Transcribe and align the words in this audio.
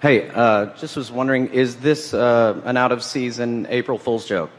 Hey, 0.00 0.30
uh, 0.30 0.66
just 0.76 0.94
was 0.94 1.10
wondering, 1.10 1.48
is 1.48 1.74
this 1.74 2.14
uh, 2.14 2.62
an 2.64 2.76
out 2.76 2.92
of 2.92 3.02
season 3.02 3.66
April 3.68 3.98
Fool's 3.98 4.28
joke? 4.28 4.50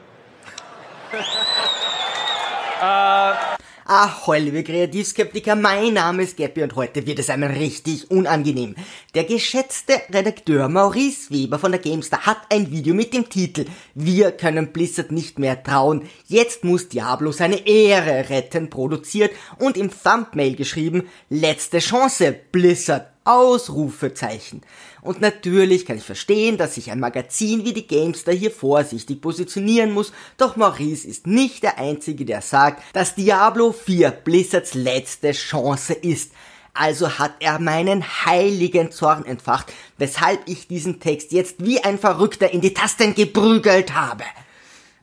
Ahoi, 3.91 4.39
liebe 4.39 4.63
Kreativskeptiker, 4.63 5.55
mein 5.55 5.93
Name 5.93 6.23
ist 6.23 6.35
Gabby 6.35 6.63
und 6.63 6.75
heute 6.75 7.07
wird 7.07 7.19
es 7.19 7.29
einmal 7.29 7.51
richtig 7.51 8.11
unangenehm. 8.11 8.75
Der 9.15 9.23
geschätzte 9.23 9.93
Redakteur 10.13 10.67
Maurice 10.67 11.31
Weber 11.31 11.57
von 11.57 11.71
der 11.71 11.79
GameStar 11.79 12.25
hat 12.25 12.39
ein 12.49 12.69
Video 12.69 12.93
mit 12.93 13.13
dem 13.13 13.29
Titel 13.29 13.65
Wir 13.95 14.33
können 14.33 14.73
Blizzard 14.73 15.13
nicht 15.13 15.39
mehr 15.39 15.63
trauen. 15.63 16.09
Jetzt 16.27 16.65
muss 16.65 16.89
Diablo 16.89 17.31
seine 17.31 17.65
Ehre 17.65 18.29
retten 18.29 18.69
produziert 18.69 19.31
und 19.57 19.77
im 19.77 19.89
Thumbnail 19.89 20.55
geschrieben 20.55 21.07
Letzte 21.29 21.79
Chance, 21.79 22.35
Blizzard. 22.51 23.07
Ausrufezeichen. 23.29 24.61
Und 25.01 25.21
natürlich 25.21 25.85
kann 25.85 25.97
ich 25.97 26.03
verstehen, 26.03 26.57
dass 26.57 26.75
sich 26.75 26.89
ein 26.91 26.99
Magazin 26.99 27.63
wie 27.63 27.73
die 27.73 27.85
Gamester 27.85 28.31
hier 28.31 28.51
vorsichtig 28.51 29.21
positionieren 29.21 29.91
muss, 29.91 30.11
doch 30.37 30.55
Maurice 30.55 31.07
ist 31.07 31.27
nicht 31.27 31.61
der 31.63 31.77
Einzige, 31.77 32.25
der 32.25 32.41
sagt, 32.41 32.81
dass 32.93 33.15
Diablo 33.15 33.71
4 33.71 34.09
Blizzards 34.11 34.73
letzte 34.73 35.31
Chance 35.31 35.93
ist. 35.93 36.31
Also 36.73 37.19
hat 37.19 37.33
er 37.39 37.59
meinen 37.59 38.03
heiligen 38.25 38.91
Zorn 38.91 39.25
entfacht, 39.25 39.73
weshalb 39.97 40.39
ich 40.47 40.67
diesen 40.67 40.99
Text 40.99 41.31
jetzt 41.31 41.63
wie 41.65 41.83
ein 41.83 41.99
Verrückter 41.99 42.51
in 42.51 42.61
die 42.61 42.73
Tasten 42.73 43.15
geprügelt 43.15 43.93
habe. 43.93 44.23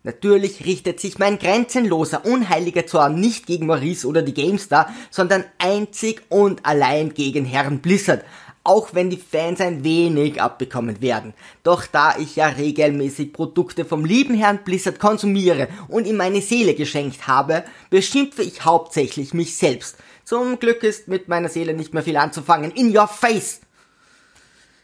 Natürlich 0.07 0.65
richtet 0.65 1.01
sich 1.01 1.19
mein 1.19 1.37
grenzenloser, 1.37 2.25
unheiliger 2.25 2.87
Zorn 2.87 3.19
nicht 3.19 3.45
gegen 3.45 3.67
Maurice 3.67 4.07
oder 4.07 4.23
die 4.23 4.35
GameStar, 4.35 4.95
sondern 5.11 5.43
einzig 5.59 6.23
und 6.29 6.65
allein 6.65 7.13
gegen 7.13 7.45
Herrn 7.45 7.81
Blizzard, 7.81 8.25
auch 8.63 8.95
wenn 8.95 9.11
die 9.11 9.17
Fans 9.17 9.61
ein 9.61 9.83
wenig 9.83 10.41
abbekommen 10.41 11.03
werden. 11.03 11.35
Doch 11.65 11.89
da 11.89 12.17
ich 12.19 12.37
ja 12.37 12.47
regelmäßig 12.47 13.33
Produkte 13.33 13.85
vom 13.85 14.05
lieben 14.05 14.37
Herrn 14.37 14.63
Blizzard 14.63 15.01
konsumiere 15.01 15.67
und 15.89 16.07
ihm 16.07 16.19
meine 16.19 16.41
Seele 16.41 16.77
geschenkt 16.77 17.27
habe, 17.27 17.65
beschimpfe 17.91 18.43
ich 18.43 18.65
hauptsächlich 18.65 19.35
mich 19.35 19.57
selbst. 19.57 19.97
Zum 20.23 20.61
Glück 20.61 20.85
ist 20.85 21.09
mit 21.09 21.27
meiner 21.27 21.49
Seele 21.49 21.75
nicht 21.75 21.95
mehr 21.95 22.05
viel 22.05 22.17
anzufangen. 22.17 22.71
In 22.71 22.97
your 22.97 23.09
face! 23.09 23.61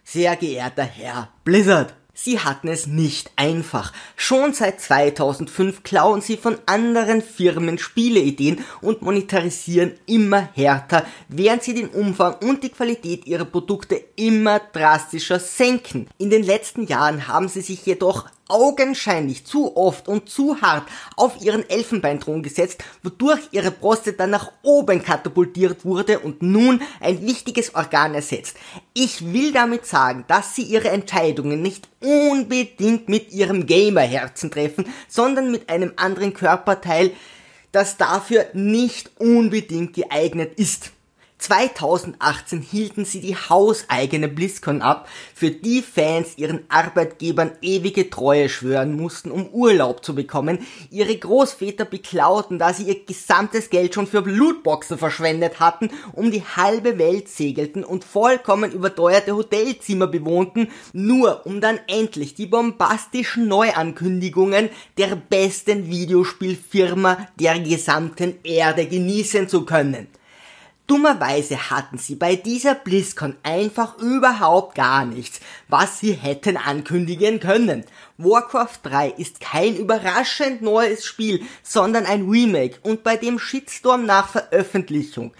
Sehr 0.02 0.34
geehrter 0.34 0.82
Herr 0.82 1.28
Blizzard! 1.44 1.94
Sie 2.24 2.38
hatten 2.38 2.68
es 2.68 2.86
nicht 2.86 3.32
einfach. 3.34 3.92
Schon 4.14 4.52
seit 4.52 4.80
2005 4.80 5.82
klauen 5.82 6.20
sie 6.20 6.36
von 6.36 6.56
anderen 6.66 7.20
Firmen 7.20 7.78
Spieleideen 7.78 8.64
und 8.80 9.02
monetarisieren 9.02 9.94
immer 10.06 10.48
härter, 10.54 11.04
während 11.28 11.64
sie 11.64 11.74
den 11.74 11.88
Umfang 11.88 12.36
und 12.36 12.62
die 12.62 12.68
Qualität 12.68 13.26
ihrer 13.26 13.44
Produkte 13.44 14.00
immer 14.14 14.60
drastischer 14.60 15.40
senken. 15.40 16.06
In 16.16 16.30
den 16.30 16.44
letzten 16.44 16.86
Jahren 16.86 17.26
haben 17.26 17.48
sie 17.48 17.60
sich 17.60 17.84
jedoch 17.86 18.28
augenscheinlich 18.52 19.46
zu 19.46 19.76
oft 19.76 20.08
und 20.08 20.28
zu 20.28 20.60
hart 20.60 20.88
auf 21.16 21.40
ihren 21.42 21.68
Elfenbeinthron 21.68 22.42
gesetzt, 22.42 22.84
wodurch 23.02 23.40
ihre 23.50 23.72
dann 24.16 24.30
nach 24.30 24.52
oben 24.62 25.02
katapultiert 25.02 25.84
wurde 25.84 26.20
und 26.20 26.42
nun 26.42 26.82
ein 27.00 27.26
wichtiges 27.26 27.74
Organ 27.74 28.14
ersetzt. 28.14 28.56
Ich 28.94 29.32
will 29.32 29.52
damit 29.52 29.86
sagen, 29.86 30.24
dass 30.28 30.54
sie 30.54 30.62
ihre 30.62 30.90
Entscheidungen 30.90 31.62
nicht 31.62 31.88
unbedingt 32.00 33.08
mit 33.08 33.32
ihrem 33.32 33.66
Gamerherzen 33.66 34.50
treffen, 34.50 34.86
sondern 35.08 35.50
mit 35.50 35.68
einem 35.68 35.92
anderen 35.96 36.34
Körperteil, 36.34 37.12
das 37.72 37.96
dafür 37.96 38.46
nicht 38.52 39.10
unbedingt 39.18 39.94
geeignet 39.94 40.54
ist. 40.56 40.92
2018 41.42 42.60
hielten 42.60 43.04
sie 43.04 43.20
die 43.20 43.34
hauseigene 43.34 44.28
BlizzCon 44.28 44.80
ab, 44.80 45.08
für 45.34 45.50
die 45.50 45.82
Fans 45.82 46.38
ihren 46.38 46.64
Arbeitgebern 46.68 47.52
ewige 47.60 48.10
Treue 48.10 48.48
schwören 48.48 48.96
mussten, 48.96 49.32
um 49.32 49.48
Urlaub 49.48 50.04
zu 50.04 50.14
bekommen. 50.14 50.60
Ihre 50.90 51.16
Großväter 51.16 51.84
beklauten, 51.84 52.60
da 52.60 52.72
sie 52.72 52.84
ihr 52.84 53.04
gesamtes 53.04 53.70
Geld 53.70 53.94
schon 53.94 54.06
für 54.06 54.22
Blutboxen 54.22 54.98
verschwendet 54.98 55.58
hatten, 55.58 55.90
um 56.12 56.30
die 56.30 56.44
halbe 56.44 56.98
Welt 56.98 57.28
segelten 57.28 57.82
und 57.82 58.04
vollkommen 58.04 58.70
überteuerte 58.70 59.34
Hotelzimmer 59.34 60.06
bewohnten, 60.06 60.68
nur 60.92 61.44
um 61.44 61.60
dann 61.60 61.80
endlich 61.88 62.34
die 62.34 62.46
bombastischen 62.46 63.48
Neuankündigungen 63.48 64.68
der 64.96 65.16
besten 65.16 65.88
Videospielfirma 65.88 67.26
der 67.40 67.58
gesamten 67.58 68.36
Erde 68.44 68.86
genießen 68.86 69.48
zu 69.48 69.64
können. 69.64 70.06
Dummerweise 70.92 71.70
hatten 71.70 71.96
sie 71.96 72.16
bei 72.16 72.36
dieser 72.36 72.74
BlizzCon 72.74 73.34
einfach 73.42 73.96
überhaupt 73.96 74.74
gar 74.74 75.06
nichts, 75.06 75.40
was 75.66 76.00
sie 76.00 76.12
hätten 76.12 76.58
ankündigen 76.58 77.40
können. 77.40 77.86
Warcraft 78.18 78.80
3 78.82 79.08
ist 79.08 79.40
kein 79.40 79.74
überraschend 79.74 80.60
neues 80.60 81.06
Spiel, 81.06 81.40
sondern 81.62 82.04
ein 82.04 82.28
Remake 82.28 82.76
und 82.82 83.04
bei 83.04 83.16
dem 83.16 83.38
Shitstorm 83.38 84.04
nach 84.04 84.28
Veröffentlichung 84.28 85.32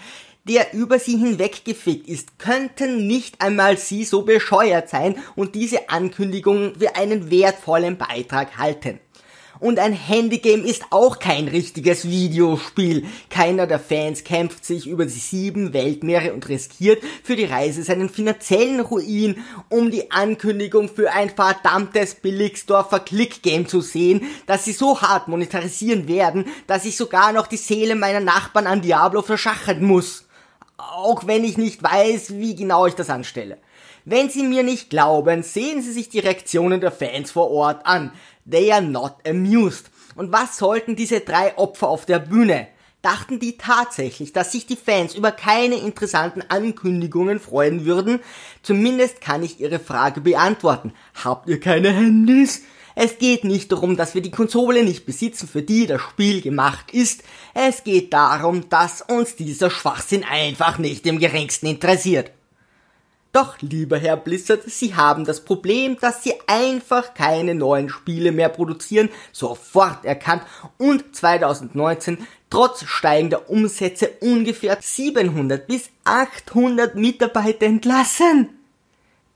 der 0.44 0.74
über 0.74 0.98
sie 0.98 1.18
hinweggefickt 1.18 2.08
ist, 2.08 2.36
könnten 2.40 3.06
nicht 3.06 3.40
einmal 3.40 3.76
sie 3.76 4.04
so 4.04 4.22
bescheuert 4.22 4.88
sein 4.88 5.16
und 5.36 5.54
diese 5.54 5.88
Ankündigung 5.88 6.74
für 6.80 6.96
einen 6.96 7.30
wertvollen 7.30 7.96
Beitrag 7.96 8.58
halten. 8.58 8.98
Und 9.62 9.78
ein 9.78 9.92
Handygame 9.92 10.64
ist 10.64 10.82
auch 10.90 11.20
kein 11.20 11.46
richtiges 11.46 12.08
Videospiel. 12.08 13.06
Keiner 13.30 13.68
der 13.68 13.78
Fans 13.78 14.24
kämpft 14.24 14.64
sich 14.64 14.88
über 14.88 15.04
die 15.04 15.12
sieben 15.12 15.72
Weltmeere 15.72 16.32
und 16.32 16.48
riskiert 16.48 17.00
für 17.22 17.36
die 17.36 17.44
Reise 17.44 17.84
seinen 17.84 18.08
finanziellen 18.08 18.80
Ruin, 18.80 19.44
um 19.68 19.92
die 19.92 20.10
Ankündigung 20.10 20.88
für 20.88 21.12
ein 21.12 21.30
verdammtes 21.30 22.16
Billigsdorfer 22.16 22.98
Clickgame 22.98 23.68
zu 23.68 23.82
sehen, 23.82 24.22
dass 24.46 24.64
sie 24.64 24.72
so 24.72 25.00
hart 25.00 25.28
monetarisieren 25.28 26.08
werden, 26.08 26.46
dass 26.66 26.84
ich 26.84 26.96
sogar 26.96 27.32
noch 27.32 27.46
die 27.46 27.56
Seele 27.56 27.94
meiner 27.94 28.18
Nachbarn 28.18 28.66
an 28.66 28.82
Diablo 28.82 29.22
verschachern 29.22 29.84
muss. 29.84 30.26
Auch 30.76 31.28
wenn 31.28 31.44
ich 31.44 31.56
nicht 31.56 31.84
weiß, 31.84 32.34
wie 32.34 32.56
genau 32.56 32.86
ich 32.86 32.94
das 32.94 33.10
anstelle. 33.10 33.58
Wenn 34.04 34.28
Sie 34.28 34.42
mir 34.42 34.64
nicht 34.64 34.90
glauben, 34.90 35.44
sehen 35.44 35.80
Sie 35.80 35.92
sich 35.92 36.08
die 36.08 36.18
Reaktionen 36.18 36.80
der 36.80 36.90
Fans 36.90 37.30
vor 37.30 37.50
Ort 37.50 37.86
an. 37.86 38.12
They 38.50 38.72
are 38.72 38.82
not 38.82 39.14
amused. 39.26 39.90
Und 40.16 40.32
was 40.32 40.58
sollten 40.58 40.96
diese 40.96 41.20
drei 41.20 41.56
Opfer 41.56 41.88
auf 41.88 42.04
der 42.04 42.18
Bühne? 42.18 42.66
Dachten 43.00 43.38
die 43.38 43.56
tatsächlich, 43.58 44.32
dass 44.32 44.52
sich 44.52 44.66
die 44.66 44.76
Fans 44.76 45.14
über 45.14 45.30
keine 45.30 45.76
interessanten 45.76 46.42
Ankündigungen 46.48 47.38
freuen 47.38 47.84
würden? 47.84 48.20
Zumindest 48.62 49.20
kann 49.20 49.44
ich 49.44 49.60
Ihre 49.60 49.78
Frage 49.78 50.20
beantworten. 50.20 50.92
Habt 51.22 51.48
ihr 51.48 51.60
keine 51.60 51.90
Handys? 51.90 52.62
Es 52.94 53.18
geht 53.18 53.44
nicht 53.44 53.70
darum, 53.70 53.96
dass 53.96 54.14
wir 54.14 54.20
die 54.20 54.30
Konsole 54.30 54.82
nicht 54.82 55.06
besitzen, 55.06 55.48
für 55.48 55.62
die 55.62 55.86
das 55.86 56.02
Spiel 56.02 56.42
gemacht 56.42 56.92
ist. 56.92 57.22
Es 57.54 57.84
geht 57.84 58.12
darum, 58.12 58.68
dass 58.68 59.00
uns 59.00 59.36
dieser 59.36 59.70
Schwachsinn 59.70 60.24
einfach 60.24 60.78
nicht 60.78 61.06
im 61.06 61.18
geringsten 61.18 61.66
interessiert. 61.66 62.32
Doch, 63.32 63.56
lieber 63.62 63.96
Herr 63.96 64.18
Blizzard, 64.18 64.64
Sie 64.66 64.94
haben 64.94 65.24
das 65.24 65.40
Problem, 65.40 65.96
dass 65.98 66.22
Sie 66.22 66.34
einfach 66.46 67.14
keine 67.14 67.54
neuen 67.54 67.88
Spiele 67.88 68.30
mehr 68.30 68.50
produzieren, 68.50 69.08
sofort 69.32 70.04
erkannt 70.04 70.42
und 70.76 71.16
2019 71.16 72.26
trotz 72.50 72.84
steigender 72.84 73.48
Umsätze 73.48 74.10
ungefähr 74.20 74.76
700 74.78 75.66
bis 75.66 75.88
800 76.04 76.94
Mitarbeiter 76.94 77.64
entlassen. 77.64 78.50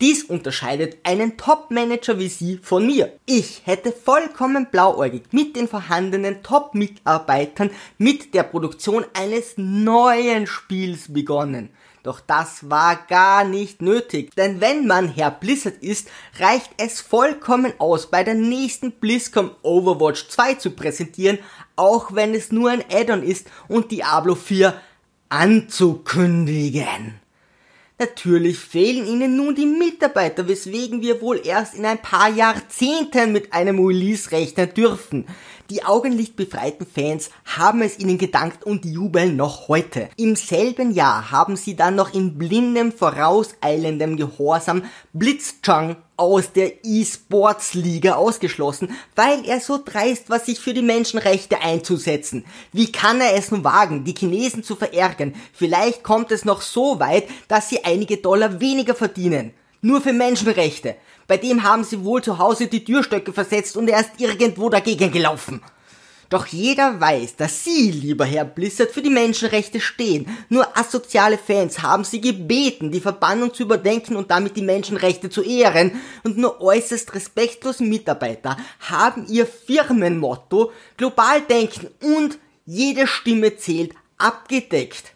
Dies 0.02 0.24
unterscheidet 0.24 0.98
einen 1.04 1.38
Top-Manager 1.38 2.18
wie 2.18 2.28
Sie 2.28 2.58
von 2.58 2.84
mir. 2.84 3.14
Ich 3.24 3.62
hätte 3.64 3.92
vollkommen 3.92 4.66
blauäugig 4.70 5.22
mit 5.30 5.56
den 5.56 5.68
vorhandenen 5.68 6.42
Top-Mitarbeitern 6.42 7.70
mit 7.96 8.34
der 8.34 8.42
Produktion 8.42 9.06
eines 9.14 9.54
neuen 9.56 10.46
Spiels 10.46 11.10
begonnen. 11.10 11.70
Doch 12.06 12.20
das 12.20 12.70
war 12.70 12.94
gar 13.08 13.42
nicht 13.42 13.82
nötig, 13.82 14.32
denn 14.36 14.60
wenn 14.60 14.86
man 14.86 15.08
Herr 15.08 15.32
Blizzard 15.32 15.82
ist, 15.82 16.06
reicht 16.38 16.70
es 16.76 17.00
vollkommen 17.00 17.72
aus, 17.78 18.12
bei 18.12 18.22
der 18.22 18.34
nächsten 18.34 18.92
BlizzCon 18.92 19.50
Overwatch 19.62 20.28
2 20.28 20.54
zu 20.54 20.70
präsentieren, 20.70 21.40
auch 21.74 22.14
wenn 22.14 22.32
es 22.32 22.52
nur 22.52 22.70
ein 22.70 22.84
Add-on 22.88 23.24
ist 23.24 23.48
und 23.66 23.90
Diablo 23.90 24.36
4 24.36 24.80
anzukündigen. 25.30 27.14
Natürlich 27.98 28.58
fehlen 28.58 29.04
ihnen 29.06 29.36
nun 29.36 29.56
die 29.56 29.66
Mitarbeiter, 29.66 30.46
weswegen 30.46 31.02
wir 31.02 31.20
wohl 31.20 31.40
erst 31.44 31.74
in 31.74 31.86
ein 31.86 32.02
paar 32.02 32.28
Jahrzehnten 32.28 33.32
mit 33.32 33.52
einem 33.52 33.84
Release 33.84 34.30
rechnen 34.30 34.72
dürfen. 34.74 35.26
Die 35.70 35.84
augenlichtbefreiten 35.84 36.86
Fans 36.86 37.30
haben 37.44 37.82
es 37.82 37.98
ihnen 37.98 38.18
gedankt 38.18 38.64
und 38.64 38.84
jubeln 38.84 39.34
noch 39.34 39.66
heute. 39.66 40.08
Im 40.16 40.36
selben 40.36 40.92
Jahr 40.92 41.32
haben 41.32 41.56
sie 41.56 41.74
dann 41.74 41.96
noch 41.96 42.14
in 42.14 42.38
blindem, 42.38 42.92
vorauseilendem 42.92 44.16
Gehorsam 44.16 44.84
Blitzchung 45.12 45.96
aus 46.16 46.52
der 46.52 46.84
E-Sports 46.84 47.74
Liga 47.74 48.14
ausgeschlossen, 48.14 48.96
weil 49.16 49.44
er 49.44 49.60
so 49.60 49.78
dreist 49.84 50.30
war, 50.30 50.38
sich 50.38 50.60
für 50.60 50.72
die 50.72 50.82
Menschenrechte 50.82 51.60
einzusetzen. 51.60 52.44
Wie 52.72 52.92
kann 52.92 53.20
er 53.20 53.34
es 53.34 53.50
nun 53.50 53.64
wagen, 53.64 54.04
die 54.04 54.14
Chinesen 54.14 54.62
zu 54.62 54.76
verärgern? 54.76 55.34
Vielleicht 55.52 56.04
kommt 56.04 56.30
es 56.30 56.44
noch 56.44 56.62
so 56.62 57.00
weit, 57.00 57.24
dass 57.48 57.68
sie 57.68 57.84
einige 57.84 58.18
Dollar 58.18 58.60
weniger 58.60 58.94
verdienen. 58.94 59.52
Nur 59.86 60.00
für 60.00 60.12
Menschenrechte. 60.12 60.96
Bei 61.28 61.36
dem 61.36 61.62
haben 61.62 61.84
sie 61.84 62.04
wohl 62.04 62.22
zu 62.22 62.38
Hause 62.38 62.66
die 62.66 62.84
Türstöcke 62.84 63.32
versetzt 63.32 63.76
und 63.76 63.88
er 63.88 64.00
ist 64.00 64.10
irgendwo 64.18 64.68
dagegen 64.68 65.12
gelaufen. 65.12 65.62
Doch 66.28 66.46
jeder 66.46 67.00
weiß, 67.00 67.36
dass 67.36 67.62
Sie, 67.62 67.92
lieber 67.92 68.24
Herr 68.24 68.44
Blizzard, 68.44 68.90
für 68.90 69.00
die 69.00 69.10
Menschenrechte 69.10 69.80
stehen. 69.80 70.26
Nur 70.48 70.76
asoziale 70.76 71.38
Fans 71.38 71.82
haben 71.82 72.02
Sie 72.02 72.20
gebeten, 72.20 72.90
die 72.90 73.00
Verbannung 73.00 73.54
zu 73.54 73.62
überdenken 73.62 74.16
und 74.16 74.28
damit 74.32 74.56
die 74.56 74.62
Menschenrechte 74.62 75.30
zu 75.30 75.42
ehren. 75.42 76.00
Und 76.24 76.36
nur 76.36 76.60
äußerst 76.60 77.14
respektlose 77.14 77.84
Mitarbeiter 77.84 78.56
haben 78.80 79.26
ihr 79.28 79.46
Firmenmotto 79.46 80.72
global 80.96 81.42
denken 81.42 81.86
und 82.02 82.38
jede 82.64 83.06
Stimme 83.06 83.56
zählt 83.56 83.92
abgedeckt. 84.18 85.15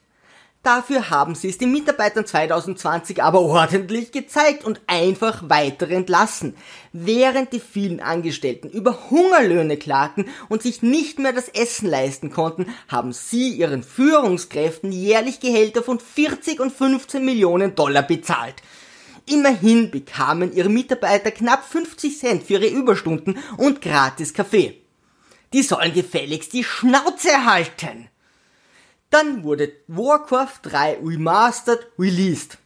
Dafür 0.62 1.08
haben 1.08 1.34
sie 1.34 1.48
es 1.48 1.56
den 1.56 1.72
Mitarbeitern 1.72 2.26
2020 2.26 3.22
aber 3.22 3.40
ordentlich 3.40 4.12
gezeigt 4.12 4.62
und 4.62 4.82
einfach 4.86 5.48
weiter 5.48 5.88
entlassen. 5.88 6.54
Während 6.92 7.54
die 7.54 7.60
vielen 7.60 8.00
Angestellten 8.00 8.68
über 8.68 9.10
Hungerlöhne 9.10 9.78
klagten 9.78 10.28
und 10.50 10.60
sich 10.60 10.82
nicht 10.82 11.18
mehr 11.18 11.32
das 11.32 11.48
Essen 11.48 11.88
leisten 11.88 12.30
konnten, 12.30 12.66
haben 12.88 13.14
sie 13.14 13.48
ihren 13.54 13.82
Führungskräften 13.82 14.92
jährlich 14.92 15.40
Gehälter 15.40 15.82
von 15.82 15.98
40 15.98 16.60
und 16.60 16.72
15 16.74 17.24
Millionen 17.24 17.74
Dollar 17.74 18.02
bezahlt. 18.02 18.56
Immerhin 19.24 19.90
bekamen 19.90 20.52
ihre 20.52 20.68
Mitarbeiter 20.68 21.30
knapp 21.30 21.64
50 21.64 22.18
Cent 22.18 22.42
für 22.42 22.54
ihre 22.54 22.66
Überstunden 22.66 23.38
und 23.56 23.80
gratis 23.80 24.34
Kaffee. 24.34 24.82
Die 25.54 25.62
sollen 25.62 25.94
gefälligst 25.94 26.52
die 26.52 26.64
Schnauze 26.64 27.46
halten. 27.46 28.10
Dann 29.10 29.42
wurde 29.42 29.72
Warcraft 29.88 30.60
3 30.62 30.98
Remastered 31.02 31.88
released. 31.98 32.58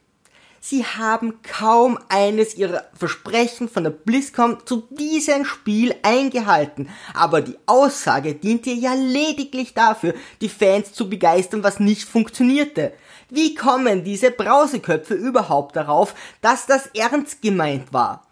Sie 0.61 0.85
haben 0.85 1.41
kaum 1.43 1.99
eines 2.09 2.55
ihrer 2.55 2.85
Versprechen 2.95 3.69
von 3.69 3.85
der 3.85 3.91
BlizzCon 3.91 4.59
zu 4.67 4.87
diesem 4.91 5.45
Spiel 5.47 5.95
eingehalten, 6.03 6.89
aber 7.13 7.41
die 7.41 7.57
Aussage 7.67 8.35
diente 8.35 8.71
ja 8.71 8.95
lediglich 8.95 9.75
dafür, 9.75 10.15
die 10.41 10.49
Fans 10.49 10.93
zu 10.93 11.09
begeistern, 11.09 11.63
was 11.63 11.81
nicht 11.81 12.09
funktionierte. 12.09 12.93
Wie 13.31 13.55
kommen 13.55 14.05
diese 14.05 14.31
Brauseköpfe 14.31 15.15
überhaupt 15.15 15.77
darauf, 15.77 16.15
dass 16.41 16.67
das 16.67 16.89
ernst 16.95 17.41
gemeint 17.41 17.93
war? 17.93 18.27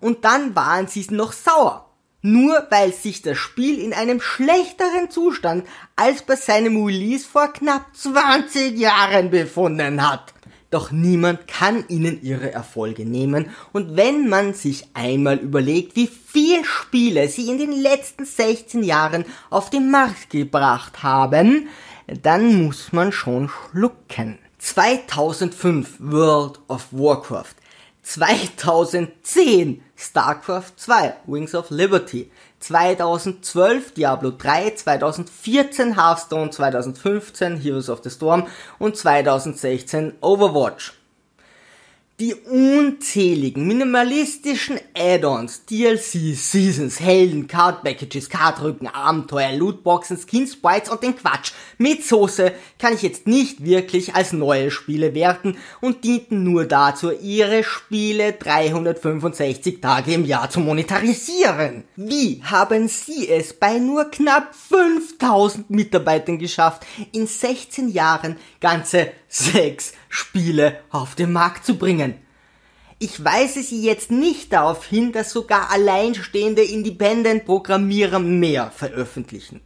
Und 0.00 0.24
dann 0.24 0.54
waren 0.54 0.88
sie 0.88 1.06
noch 1.10 1.32
sauer. 1.32 1.87
Nur 2.20 2.66
weil 2.70 2.92
sich 2.92 3.22
das 3.22 3.38
Spiel 3.38 3.78
in 3.78 3.92
einem 3.92 4.20
schlechteren 4.20 5.08
Zustand 5.08 5.64
als 5.94 6.22
bei 6.22 6.34
seinem 6.34 6.84
Release 6.84 7.26
vor 7.26 7.52
knapp 7.52 7.86
20 7.94 8.76
Jahren 8.76 9.30
befunden 9.30 10.08
hat. 10.08 10.34
Doch 10.70 10.90
niemand 10.90 11.46
kann 11.48 11.84
ihnen 11.88 12.20
ihre 12.22 12.52
Erfolge 12.52 13.06
nehmen 13.06 13.50
und 13.72 13.96
wenn 13.96 14.28
man 14.28 14.52
sich 14.52 14.88
einmal 14.92 15.38
überlegt, 15.38 15.96
wie 15.96 16.08
viele 16.08 16.64
Spiele 16.64 17.28
sie 17.28 17.48
in 17.48 17.56
den 17.56 17.72
letzten 17.72 18.26
16 18.26 18.82
Jahren 18.82 19.24
auf 19.48 19.70
den 19.70 19.90
Markt 19.90 20.28
gebracht 20.28 21.02
haben, 21.02 21.68
dann 22.06 22.64
muss 22.64 22.92
man 22.92 23.12
schon 23.12 23.48
schlucken. 23.48 24.38
2005 24.58 25.96
World 26.00 26.60
of 26.68 26.88
Warcraft. 26.90 27.54
2010 28.08 29.82
StarCraft 29.94 30.78
2 30.78 31.12
Wings 31.26 31.54
of 31.54 31.70
Liberty, 31.70 32.30
2012 32.60 33.92
Diablo 33.92 34.30
3, 34.30 34.70
2014 34.70 35.94
Hearthstone, 35.94 36.50
2015 36.50 37.58
Heroes 37.58 37.90
of 37.90 38.00
the 38.02 38.08
Storm 38.08 38.46
und 38.78 38.96
2016 38.96 40.14
Overwatch. 40.22 40.97
Die 42.20 42.34
unzähligen 42.34 43.68
minimalistischen 43.68 44.80
Add-ons, 44.92 45.66
DLCs, 45.66 46.50
Seasons, 46.50 46.98
Helden, 46.98 47.46
Card 47.46 47.84
Packages, 47.84 48.28
Cardrücken, 48.28 48.88
Abenteuer, 48.88 49.52
Lootboxen, 49.52 50.18
Skins, 50.18 50.54
Sprites 50.54 50.90
und 50.90 51.04
den 51.04 51.14
Quatsch 51.14 51.52
mit 51.80 52.04
Soße 52.04 52.52
kann 52.80 52.94
ich 52.94 53.02
jetzt 53.02 53.28
nicht 53.28 53.64
wirklich 53.64 54.16
als 54.16 54.32
neue 54.32 54.72
Spiele 54.72 55.14
werten 55.14 55.56
und 55.80 56.02
dienten 56.02 56.42
nur 56.42 56.64
dazu, 56.64 57.12
ihre 57.12 57.62
Spiele 57.62 58.32
365 58.32 59.80
Tage 59.80 60.14
im 60.14 60.24
Jahr 60.24 60.50
zu 60.50 60.58
monetarisieren. 60.58 61.84
Wie 61.94 62.42
haben 62.42 62.88
sie 62.88 63.28
es 63.28 63.52
bei 63.52 63.78
nur 63.78 64.10
knapp 64.10 64.56
5000 64.56 65.70
Mitarbeitern 65.70 66.40
geschafft, 66.40 66.84
in 67.12 67.28
16 67.28 67.90
Jahren 67.90 68.36
ganze 68.60 69.12
sechs 69.28 69.92
Spiele 70.08 70.80
auf 70.90 71.14
den 71.14 71.32
Markt 71.32 71.64
zu 71.64 71.76
bringen. 71.76 72.14
Ich 72.98 73.24
weise 73.24 73.62
Sie 73.62 73.82
jetzt 73.82 74.10
nicht 74.10 74.52
darauf 74.52 74.84
hin, 74.84 75.12
dass 75.12 75.30
sogar 75.30 75.70
alleinstehende 75.70 76.62
Independent-Programmierer 76.62 78.18
mehr 78.18 78.72
veröffentlichen. 78.74 79.60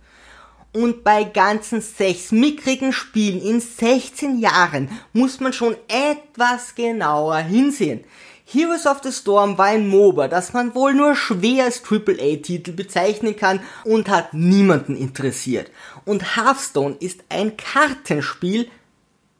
Und 0.75 1.05
bei 1.05 1.25
ganzen 1.25 1.81
sechs 1.81 2.32
mickrigen 2.32 2.93
Spielen 2.93 3.41
in 3.41 3.61
16 3.61 4.38
Jahren 4.38 4.88
muss 5.12 5.41
man 5.41 5.53
schon 5.53 5.76
etwas 5.88 6.75
genauer 6.75 7.38
hinsehen. 7.38 8.05
Heroes 8.44 8.87
of 8.87 9.00
the 9.03 9.12
Storm 9.12 9.56
war 9.56 9.67
ein 9.67 9.88
MOBA, 9.88 10.29
das 10.29 10.53
man 10.53 10.75
wohl 10.75 10.93
nur 10.93 11.14
schwer 11.14 11.64
als 11.64 11.82
AAA-Titel 11.82 12.73
bezeichnen 12.73 13.37
kann 13.37 13.61
und 13.85 14.11
hat 14.11 14.35
niemanden 14.35 14.94
interessiert. 14.94 15.70
Und 16.05 16.37
Hearthstone 16.37 16.97
ist 17.00 17.25
ein 17.31 17.56
Kartenspiel, 17.56 18.69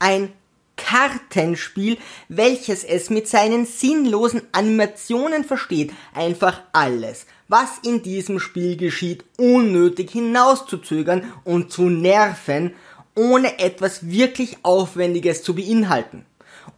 ein 0.03 0.33
Kartenspiel, 0.77 1.97
welches 2.29 2.83
es 2.83 3.09
mit 3.09 3.29
seinen 3.29 3.67
sinnlosen 3.67 4.43
Animationen 4.51 5.45
versteht, 5.45 5.93
einfach 6.13 6.61
alles, 6.73 7.27
was 7.47 7.79
in 7.85 8.03
diesem 8.03 8.41
Spiel 8.41 8.77
geschieht, 8.77 9.25
unnötig 9.39 10.11
hinauszuzögern 10.11 11.33
und 11.45 11.71
zu 11.71 11.85
nerven, 11.85 12.75
ohne 13.15 13.59
etwas 13.61 14.09
wirklich 14.09 14.59
Aufwendiges 14.63 15.43
zu 15.43 15.55
beinhalten. 15.55 16.27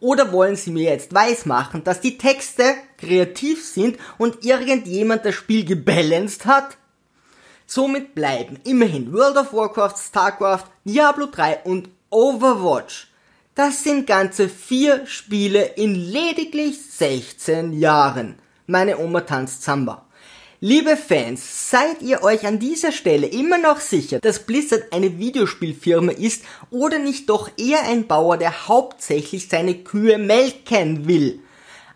Oder 0.00 0.32
wollen 0.32 0.56
Sie 0.56 0.70
mir 0.70 0.90
jetzt 0.90 1.14
weismachen, 1.14 1.82
dass 1.84 2.00
die 2.00 2.18
Texte 2.18 2.74
kreativ 2.98 3.64
sind 3.64 3.96
und 4.18 4.44
irgendjemand 4.44 5.24
das 5.24 5.34
Spiel 5.34 5.64
gebalanced 5.64 6.44
hat? 6.44 6.76
Somit 7.66 8.14
bleiben 8.14 8.58
immerhin 8.64 9.12
World 9.14 9.38
of 9.38 9.52
Warcraft, 9.54 9.96
StarCraft, 9.96 10.64
Diablo 10.84 11.26
3 11.26 11.60
und 11.64 11.88
Overwatch 12.10 13.13
das 13.54 13.84
sind 13.84 14.06
ganze 14.06 14.48
vier 14.48 15.06
Spiele 15.06 15.64
in 15.76 15.94
lediglich 15.94 16.76
16 16.90 17.72
Jahren. 17.72 18.36
Meine 18.66 18.98
Oma 18.98 19.20
tanzt 19.20 19.62
Samba. 19.62 20.06
Liebe 20.60 20.96
Fans, 20.96 21.70
seid 21.70 22.02
ihr 22.02 22.22
euch 22.22 22.46
an 22.46 22.58
dieser 22.58 22.90
Stelle 22.90 23.26
immer 23.26 23.58
noch 23.58 23.80
sicher, 23.80 24.18
dass 24.18 24.46
Blizzard 24.46 24.92
eine 24.92 25.18
Videospielfirma 25.18 26.12
ist 26.12 26.42
oder 26.70 26.98
nicht 26.98 27.28
doch 27.28 27.50
eher 27.58 27.82
ein 27.84 28.06
Bauer, 28.06 28.38
der 28.38 28.66
hauptsächlich 28.66 29.48
seine 29.48 29.74
Kühe 29.74 30.18
melken 30.18 31.06
will? 31.06 31.40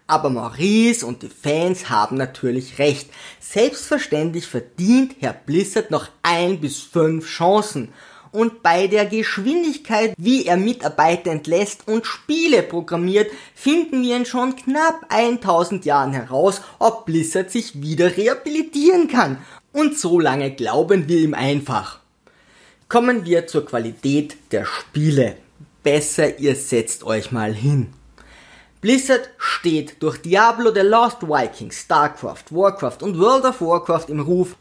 Aber 0.06 0.30
Maurice 0.30 1.04
und 1.04 1.22
die 1.22 1.28
Fans 1.28 1.90
haben 1.90 2.16
natürlich 2.16 2.78
recht. 2.78 3.10
Selbstverständlich 3.40 4.46
verdient 4.46 5.16
Herr 5.20 5.32
Blizzard 5.32 5.90
noch 5.90 6.08
ein 6.22 6.60
bis 6.60 6.78
fünf 6.78 7.26
Chancen 7.26 7.92
und 8.32 8.62
bei 8.62 8.86
der 8.86 9.06
Geschwindigkeit, 9.06 10.14
wie 10.18 10.46
er 10.46 10.56
Mitarbeiter 10.56 11.30
entlässt 11.30 11.86
und 11.86 12.06
Spiele 12.06 12.62
programmiert, 12.62 13.30
finden 13.54 14.02
wir 14.02 14.16
in 14.16 14.26
schon 14.26 14.56
knapp 14.56 15.06
1000 15.08 15.84
Jahren 15.84 16.12
heraus, 16.12 16.60
ob 16.78 17.06
Blizzard 17.06 17.50
sich 17.50 17.82
wieder 17.82 18.16
rehabilitieren 18.16 19.08
kann. 19.08 19.38
Und 19.72 19.98
so 19.98 20.18
lange 20.18 20.50
glauben 20.50 21.08
wir 21.08 21.18
ihm 21.18 21.34
einfach. 21.34 22.00
Kommen 22.88 23.24
wir 23.24 23.46
zur 23.46 23.66
Qualität 23.66 24.36
der 24.50 24.64
Spiele. 24.64 25.36
Besser 25.82 26.38
ihr 26.38 26.56
setzt 26.56 27.04
euch 27.04 27.32
mal 27.32 27.52
hin. 27.52 27.92
Blizzard 28.80 29.30
steht 29.38 30.02
durch 30.02 30.18
Diablo 30.22 30.72
The 30.72 30.80
Lost 30.80 31.22
Vikings, 31.22 31.80
StarCraft, 31.80 32.44
Warcraft 32.50 32.98
und 33.02 33.18
World 33.18 33.44
of 33.44 33.60
Warcraft 33.60 34.06
im 34.08 34.20
Ruf, 34.20 34.54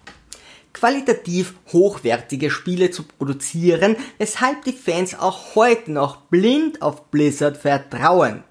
qualitativ 0.79 1.55
hochwertige 1.71 2.49
Spiele 2.51 2.91
zu 2.91 3.03
produzieren, 3.03 3.95
weshalb 4.17 4.63
die 4.63 4.73
Fans 4.73 5.17
auch 5.17 5.55
heute 5.55 5.91
noch 5.91 6.17
blind 6.17 6.81
auf 6.81 7.09
Blizzard 7.09 7.57
vertrauen. 7.57 8.43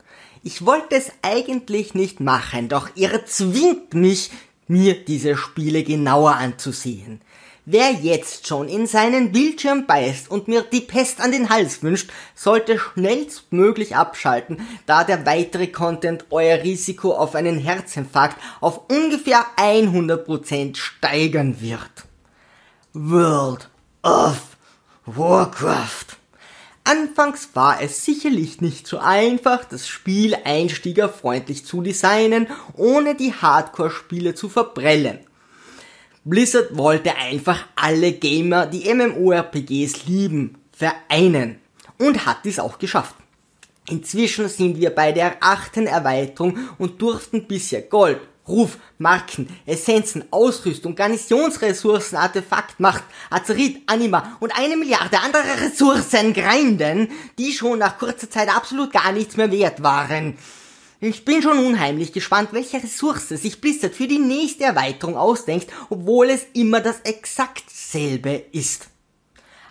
Ich 0.43 0.65
wollte 0.65 0.97
es 0.97 1.11
eigentlich 1.23 1.95
nicht 1.95 2.21
machen, 2.21 2.69
doch 2.69 2.91
ihr 2.95 3.25
zwingt 3.27 3.95
mich, 3.95 4.31
mir 4.69 5.05
diese 5.05 5.37
Spiele 5.37 5.85
genauer 5.85 6.35
anzusehen. 6.35 7.21
Wer 7.69 7.91
jetzt 7.91 8.47
schon 8.47 8.69
in 8.69 8.87
seinen 8.87 9.33
Bildschirm 9.33 9.87
beißt 9.87 10.31
und 10.31 10.47
mir 10.47 10.63
die 10.63 10.83
Pest 10.83 11.21
an 11.21 11.33
den 11.33 11.49
Hals 11.49 11.83
wünscht, 11.83 12.13
sollte 12.37 12.79
schnellstmöglich 12.79 13.97
abschalten, 13.97 14.61
da 14.87 15.03
der 15.03 15.27
weitere 15.27 15.67
Content 15.67 16.27
euer 16.31 16.63
Risiko 16.63 17.13
auf 17.13 17.35
einen 17.35 17.59
Herzinfarkt 17.59 18.41
auf 18.61 18.83
ungefähr 18.89 19.45
100% 19.57 20.77
steigern 20.77 21.61
wird. 21.61 22.06
World 22.99 23.69
of 24.03 24.57
Warcraft. 25.05 26.17
Anfangs 26.85 27.51
war 27.53 27.83
es 27.83 28.07
sicherlich 28.07 28.63
nicht 28.63 28.87
so 28.87 28.97
einfach, 28.97 29.67
das 29.67 29.87
Spiel 29.87 30.35
einstiegerfreundlich 30.45 31.67
zu 31.67 31.83
designen, 31.83 32.47
ohne 32.73 33.15
die 33.15 33.35
Hardcore-Spiele 33.35 34.35
zu 34.35 34.49
verbrellen. 34.49 35.19
Blizzard 36.25 36.75
wollte 36.79 37.15
einfach 37.17 37.67
alle 37.77 38.13
Gamer, 38.13 38.65
die 38.65 38.91
MMORPGs 38.91 40.07
lieben, 40.07 40.57
vereinen 40.73 41.59
und 41.99 42.25
hat 42.25 42.47
dies 42.47 42.59
auch 42.59 42.79
geschafft. 42.79 43.17
Inzwischen 43.91 44.49
sind 44.49 44.81
wir 44.81 44.89
bei 44.89 45.13
der 45.13 45.37
achten 45.41 45.87
Erweiterung 45.87 46.59
und 46.79 47.03
durften 47.03 47.47
bisher 47.47 47.83
Gold, 47.83 48.21
Ruf, 48.49 48.79
Marken, 48.99 49.49
Essenzen, 49.67 50.25
Ausrüstung, 50.31 50.95
Garnisonsressourcen, 50.95 52.17
Artefaktmacht, 52.17 53.05
Azerit, 53.31 53.83
Anima 53.87 54.37
und 54.41 54.57
eine 54.57 54.77
Milliarde 54.77 55.19
anderer 55.19 55.61
Ressourcen 55.61 56.33
grinden, 56.33 57.09
die 57.39 57.53
schon 57.53 57.81
nach 57.81 57.99
kurzer 57.99 58.31
Zeit 58.31 58.55
absolut 58.55 58.93
gar 58.93 59.13
nichts 59.13 59.37
mehr 59.37 59.51
wert 59.51 59.83
waren. 59.83 60.39
Ich 61.01 61.25
bin 61.25 61.43
schon 61.43 61.59
unheimlich 61.59 62.13
gespannt, 62.13 62.51
welche 62.53 62.83
Ressource 62.83 63.29
sich 63.29 63.61
Blizzard 63.61 63.95
für 63.95 64.09
die 64.09 64.19
nächste 64.19 64.65
Erweiterung 64.65 65.17
ausdenkt, 65.17 65.71
obwohl 65.91 66.31
es 66.31 66.47
immer 66.55 66.81
das 66.81 67.01
exakt 67.01 67.65
selbe 67.69 68.45
ist. 68.53 68.89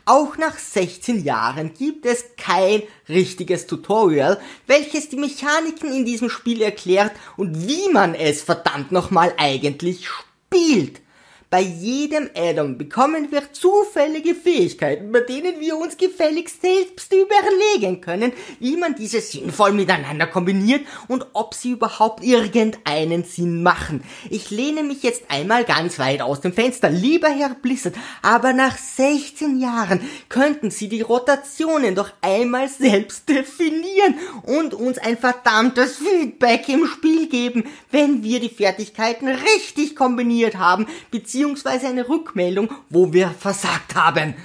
Auch 0.08 0.38
nach 0.38 0.56
16 0.56 1.24
Jahren 1.24 1.74
gibt 1.74 2.06
es 2.06 2.26
kein 2.38 2.84
richtiges 3.10 3.66
Tutorial, 3.66 4.40
welches 4.68 5.10
die 5.10 5.16
Mechaniken 5.16 5.92
in 5.92 6.06
diesem 6.06 6.30
Spiel 6.30 6.62
erklärt 6.62 7.14
und 7.38 7.68
wie 7.68 7.90
man 7.92 8.14
es 8.14 8.44
verdammt 8.44 8.92
nochmal 8.92 9.34
eigentlich 9.38 10.08
spielt. 10.08 11.02
Bei 11.52 11.62
jedem 11.62 12.30
Addon 12.36 12.78
bekommen 12.78 13.32
wir 13.32 13.54
zufällige 13.54 14.34
Fähigkeiten, 14.34 15.12
bei 15.12 15.20
denen 15.20 15.60
wir 15.60 15.78
uns 15.78 15.96
gefälligst 15.96 16.60
selbst 16.62 17.14
überlegen 17.14 18.02
können, 18.02 18.34
wie 18.60 18.76
man 18.76 18.96
diese 18.96 19.22
sinnvoll 19.22 19.72
miteinander 19.72 20.26
kombiniert 20.26 20.82
und 21.08 21.28
ob 21.34 21.54
sie 21.54 21.72
überhaupt 21.72 22.24
irgendeinen 22.24 23.24
Sinn 23.26 23.62
machen. 23.62 24.04
Ich 24.32 24.50
lehne 24.50 24.82
mich 24.82 25.04
jetzt 25.04 25.26
einmal 25.30 25.66
ganz 25.66 26.00
weit 26.00 26.22
aus 26.22 26.42
dem 26.42 26.52
Fenster, 26.52 26.90
lieber 26.90 27.30
Herr 27.30 27.54
Blizzard, 27.54 27.94
aber 28.24 28.52
nach 28.52 28.76
16 28.76 29.60
Jahren 29.60 30.02
könnten 30.30 30.72
Sie 30.72 30.90
die 30.90 31.02
Rotationen 31.02 31.94
doch 31.94 32.12
einmal 32.22 32.70
selbst 32.70 33.30
definieren 33.30 34.16
und 34.44 34.74
uns 34.74 34.98
ein 34.98 35.18
verdammtes 35.18 35.98
Feedback 35.98 36.68
im 36.70 36.88
Spiel 36.88 37.28
geben, 37.28 37.66
wenn 37.92 38.24
wir 38.24 38.40
die 38.40 38.50
Fertigkeiten 38.50 39.28
richtig 39.28 39.96
kombiniert 39.96 40.58
haben, 40.58 40.88
beziehungsweise 41.12 41.35
beziehungsweise 41.36 41.88
eine 41.88 42.08
Rückmeldung, 42.08 42.70
wo 42.90 43.12
wir 43.12 43.30
versagt 43.30 43.94
haben. 43.96 44.36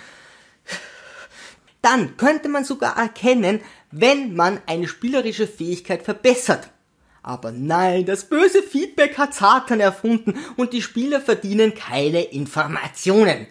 Dann 1.82 2.16
könnte 2.16 2.48
man 2.48 2.64
sogar 2.64 2.96
erkennen, 2.96 3.60
wenn 3.92 4.34
man 4.34 4.60
eine 4.66 4.88
spielerische 4.88 5.46
Fähigkeit 5.46 6.02
verbessert. 6.02 6.68
Aber 7.22 7.52
nein, 7.52 8.06
das 8.06 8.28
böse 8.28 8.60
Feedback 8.60 9.18
hat 9.18 9.34
Satan 9.34 9.78
erfunden 9.78 10.34
und 10.56 10.72
die 10.72 10.82
Spieler 10.82 11.20
verdienen 11.20 11.76
keine 11.76 12.22
Informationen. 12.22 13.46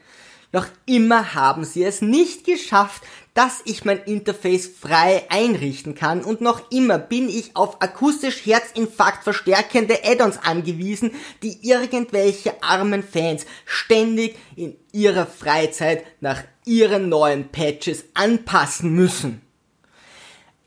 Noch 0.51 0.65
immer 0.87 1.35
haben 1.35 1.63
sie 1.63 1.83
es 1.83 2.01
nicht 2.01 2.43
geschafft, 2.43 3.03
dass 3.35 3.61
ich 3.65 3.85
mein 3.85 4.03
Interface 4.03 4.67
frei 4.67 5.23
einrichten 5.29 5.93
kann 5.93 6.23
und 6.23 6.41
noch 6.41 6.71
immer 6.71 6.97
bin 6.97 7.29
ich 7.29 7.55
auf 7.55 7.81
akustisch 7.81 8.45
Herzinfarkt 8.45 9.23
verstärkende 9.23 9.99
Add-ons 10.03 10.39
angewiesen, 10.39 11.11
die 11.43 11.57
irgendwelche 11.61 12.63
armen 12.63 13.03
Fans 13.03 13.45
ständig 13.65 14.37
in 14.55 14.75
ihrer 14.91 15.27
Freizeit 15.27 16.03
nach 16.19 16.43
ihren 16.65 17.09
neuen 17.09 17.49
Patches 17.49 18.05
anpassen 18.15 18.91
müssen. 18.91 19.41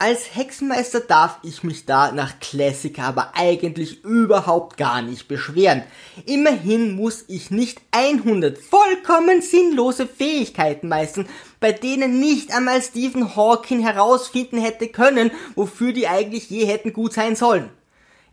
Als 0.04 0.34
Hexenmeister 0.34 0.98
darf 0.98 1.38
ich 1.44 1.62
mich 1.62 1.86
da 1.86 2.10
nach 2.10 2.40
Classic 2.40 2.98
aber 2.98 3.36
eigentlich 3.36 4.02
überhaupt 4.02 4.76
gar 4.76 5.00
nicht 5.00 5.28
beschweren. 5.28 5.84
Immerhin 6.26 6.96
muss 6.96 7.24
ich 7.28 7.52
nicht 7.52 7.80
100 7.92 8.58
vollkommen 8.58 9.42
sinnlose 9.42 10.08
Fähigkeiten 10.08 10.88
meistern, 10.88 11.28
bei 11.60 11.70
denen 11.70 12.18
nicht 12.18 12.52
einmal 12.52 12.82
Stephen 12.82 13.36
Hawking 13.36 13.78
herausfinden 13.78 14.60
hätte 14.60 14.88
können, 14.88 15.30
wofür 15.54 15.92
die 15.92 16.08
eigentlich 16.08 16.50
je 16.50 16.64
hätten 16.64 16.92
gut 16.92 17.12
sein 17.12 17.36
sollen. 17.36 17.70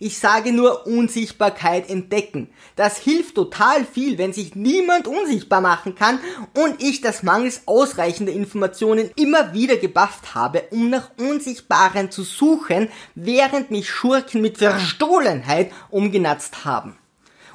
Ich 0.02 0.18
sage 0.18 0.54
nur 0.54 0.88
Unsichtbarkeit 0.88 1.90
entdecken. 1.90 2.50
Das 2.78 2.98
hilft 2.98 3.36
total 3.36 3.84
viel, 3.84 4.18
wenn 4.18 4.32
sich 4.32 4.56
niemand 4.56 5.08
unsichtbar 5.08 5.60
machen 5.60 5.94
kann 5.96 6.20
und 6.56 6.82
ich 6.82 7.02
das 7.02 7.22
mangels 7.22 7.64
ausreichender 7.66 8.32
Informationen 8.32 9.12
immer 9.18 9.52
wieder 9.52 9.76
gebufft 9.76 10.36
habe, 10.36 10.64
um 10.72 10.90
nach 10.90 11.12
Unsichtbaren 11.20 12.12
zu 12.12 12.24
suchen, 12.24 12.88
während 13.14 13.72
mich 13.72 13.90
Schurken 13.90 14.42
mit 14.42 14.58
Verstohlenheit 14.60 15.70
umgenatzt 15.90 16.64
haben. 16.64 16.98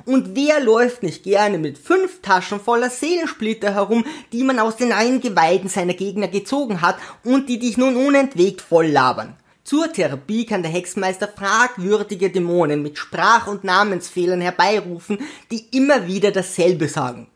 Und 0.05 0.37
wer 0.37 0.61
läuft 0.61 1.03
nicht 1.03 1.23
gerne 1.23 1.57
mit 1.57 1.79
fünf 1.79 2.21
Taschen 2.21 2.61
voller 2.61 2.91
Seelensplitter 2.91 3.73
herum, 3.73 4.05
die 4.33 4.45
man 4.45 4.59
aus 4.59 4.77
den 4.77 4.93
Eingeweiden 4.93 5.71
seiner 5.71 5.95
Gegner 5.95 6.29
gezogen 6.29 6.83
hat 6.83 6.97
und 7.25 7.49
die 7.49 7.59
dich 7.59 7.79
nun 7.79 7.97
unentwegt 7.97 8.61
voll 8.61 8.89
labern? 8.89 9.35
Zur 9.65 9.91
Therapie 9.91 10.45
kann 10.45 10.63
der 10.63 10.71
Hexmeister 10.71 11.27
fragwürdige 11.27 12.29
Dämonen 12.29 12.83
mit 12.83 12.99
Sprach- 12.99 13.47
und 13.47 13.65
Namensfehlern 13.65 14.43
herbeirufen, 14.43 15.19
die 15.51 15.65
immer 15.73 16.07
wieder 16.07 16.33
dasselbe 16.33 16.87
sagen. 16.87 17.29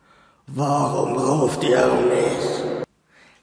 Warum 0.47 1.16
ruft 1.16 1.64
ihr 1.64 1.87
mich? 1.87 2.85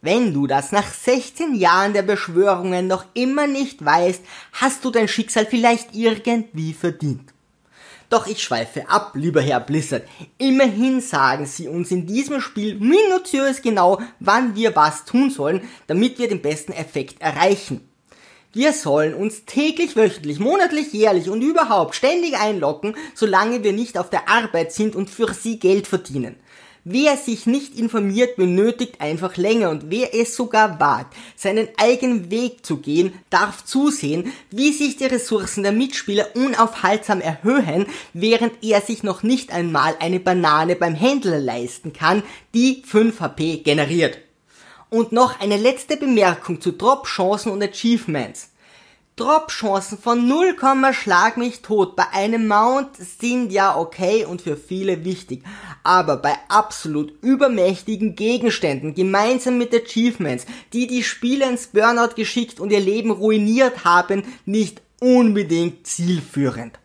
Wenn 0.04 0.36
du 0.36 0.46
das 0.46 0.72
nach 0.72 0.88
16 0.94 1.56
Jahren 1.56 1.94
der 1.94 2.04
Beschwörungen 2.04 2.86
noch 2.86 3.06
immer 3.16 3.48
nicht 3.48 3.84
weißt, 3.84 4.22
hast 4.52 4.86
du 4.86 4.92
dein 4.92 5.08
Schicksal 5.08 5.48
vielleicht 5.48 5.96
irgendwie 5.96 6.74
verdient. 6.74 7.34
Doch 8.12 8.28
ich 8.28 8.44
schweife 8.44 8.88
ab, 8.88 9.14
lieber 9.16 9.42
Herr 9.42 9.62
Blizzard. 9.62 10.04
Immerhin 10.38 11.02
sagen 11.02 11.48
Sie 11.48 11.68
uns 11.68 11.90
in 11.90 12.06
diesem 12.06 12.40
Spiel 12.40 12.76
minutiös 12.76 13.64
genau, 13.64 14.00
wann 14.20 14.56
wir 14.56 14.76
was 14.76 15.06
tun 15.06 15.32
sollen, 15.32 15.68
damit 15.88 16.20
wir 16.20 16.30
den 16.30 16.44
besten 16.44 16.72
Effekt 16.72 17.20
erreichen. 17.20 17.82
Wir 18.56 18.72
sollen 18.72 19.14
uns 19.14 19.44
täglich, 19.44 19.98
wöchentlich, 19.98 20.40
monatlich, 20.40 20.94
jährlich 20.94 21.30
und 21.30 21.42
überhaupt 21.42 21.94
ständig 21.94 22.38
einloggen, 22.38 22.96
solange 23.14 23.66
wir 23.66 23.74
nicht 23.74 23.98
auf 23.98 24.10
der 24.10 24.30
Arbeit 24.30 24.72
sind 24.72 24.96
und 24.96 25.10
für 25.10 25.34
sie 25.34 25.60
Geld 25.60 25.88
verdienen. 25.88 26.38
Wer 26.86 27.18
sich 27.18 27.48
nicht 27.48 27.78
informiert, 27.78 28.38
benötigt 28.38 29.02
einfach 29.02 29.36
länger 29.36 29.72
und 29.72 29.90
wer 29.90 30.16
es 30.16 30.38
sogar 30.38 30.80
wagt, 30.80 31.18
seinen 31.36 31.68
eigenen 31.76 32.32
Weg 32.32 32.66
zu 32.66 32.78
gehen, 32.78 33.12
darf 33.30 33.66
zusehen, 33.66 34.32
wie 34.52 34.72
sich 34.72 34.96
die 34.96 35.04
Ressourcen 35.04 35.64
der 35.64 35.74
Mitspieler 35.74 36.30
unaufhaltsam 36.36 37.20
erhöhen, 37.20 37.88
während 38.14 38.64
er 38.64 38.80
sich 38.80 39.04
noch 39.04 39.22
nicht 39.22 39.52
einmal 39.52 39.98
eine 40.00 40.22
Banane 40.22 40.78
beim 40.78 40.96
Händler 40.96 41.40
leisten 41.40 41.92
kann, 41.92 42.24
die 42.54 42.84
5 42.86 43.20
HP 43.20 43.58
generiert. 43.58 44.25
Und 44.90 45.12
noch 45.12 45.40
eine 45.40 45.58
letzte 45.58 45.98
Bemerkung 45.98 46.62
zu 46.62 46.72
Drop-Chancen 46.72 47.52
und 47.52 47.64
Achievements. 47.64 48.50
Drop-Chancen 49.16 49.98
von 49.98 50.28
0, 50.28 50.58
schlag 50.92 51.38
mich 51.38 51.62
tot 51.62 51.96
bei 51.96 52.04
einem 52.12 52.48
Mount 52.48 52.98
sind 52.98 53.50
ja 53.54 53.78
okay 53.78 54.26
und 54.26 54.42
für 54.42 54.58
viele 54.58 55.06
wichtig. 55.06 55.42
Aber 55.84 56.18
bei 56.18 56.34
absolut 56.50 57.14
übermächtigen 57.24 58.16
Gegenständen 58.16 58.94
gemeinsam 58.94 59.58
mit 59.58 59.74
Achievements, 59.74 60.46
die 60.74 60.88
die 60.88 61.02
Spieler 61.02 61.50
ins 61.50 61.68
Burnout 61.68 62.16
geschickt 62.16 62.60
und 62.60 62.72
ihr 62.72 62.82
Leben 62.82 63.10
ruiniert 63.10 63.86
haben, 63.86 64.24
nicht 64.46 64.82
unbedingt 65.00 65.88
zielführend. 65.88 66.78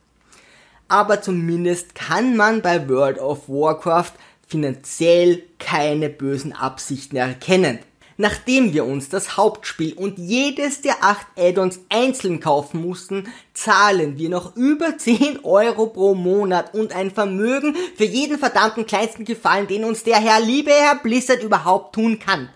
Aber 0.86 1.22
zumindest 1.22 1.96
kann 1.96 2.36
man 2.36 2.62
bei 2.62 2.88
World 2.88 3.18
of 3.18 3.48
Warcraft 3.48 4.12
finanziell 4.46 5.42
keine 5.58 6.10
bösen 6.10 6.52
Absichten 6.52 7.16
erkennen. 7.16 7.80
Nachdem 8.20 8.74
wir 8.74 8.84
uns 8.84 9.08
das 9.08 9.38
Hauptspiel 9.38 9.94
und 9.94 10.18
jedes 10.18 10.82
der 10.82 11.02
acht 11.02 11.26
Add-ons 11.38 11.80
einzeln 11.88 12.38
kaufen 12.38 12.86
mussten, 12.86 13.32
zahlen 13.54 14.18
wir 14.18 14.28
noch 14.28 14.56
über 14.56 14.98
10 14.98 15.42
Euro 15.42 15.86
pro 15.86 16.14
Monat 16.14 16.74
und 16.74 16.94
ein 16.94 17.10
Vermögen 17.10 17.74
für 17.96 18.04
jeden 18.04 18.38
verdammten 18.38 18.84
kleinsten 18.84 19.24
Gefallen, 19.24 19.68
den 19.68 19.84
uns 19.84 20.02
der 20.02 20.18
Herr, 20.18 20.38
liebe 20.38 20.70
Herr 20.70 20.96
Blizzard 20.96 21.42
überhaupt 21.42 21.94
tun 21.94 22.18
kann. 22.18 22.50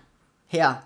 Herr. 0.45 0.83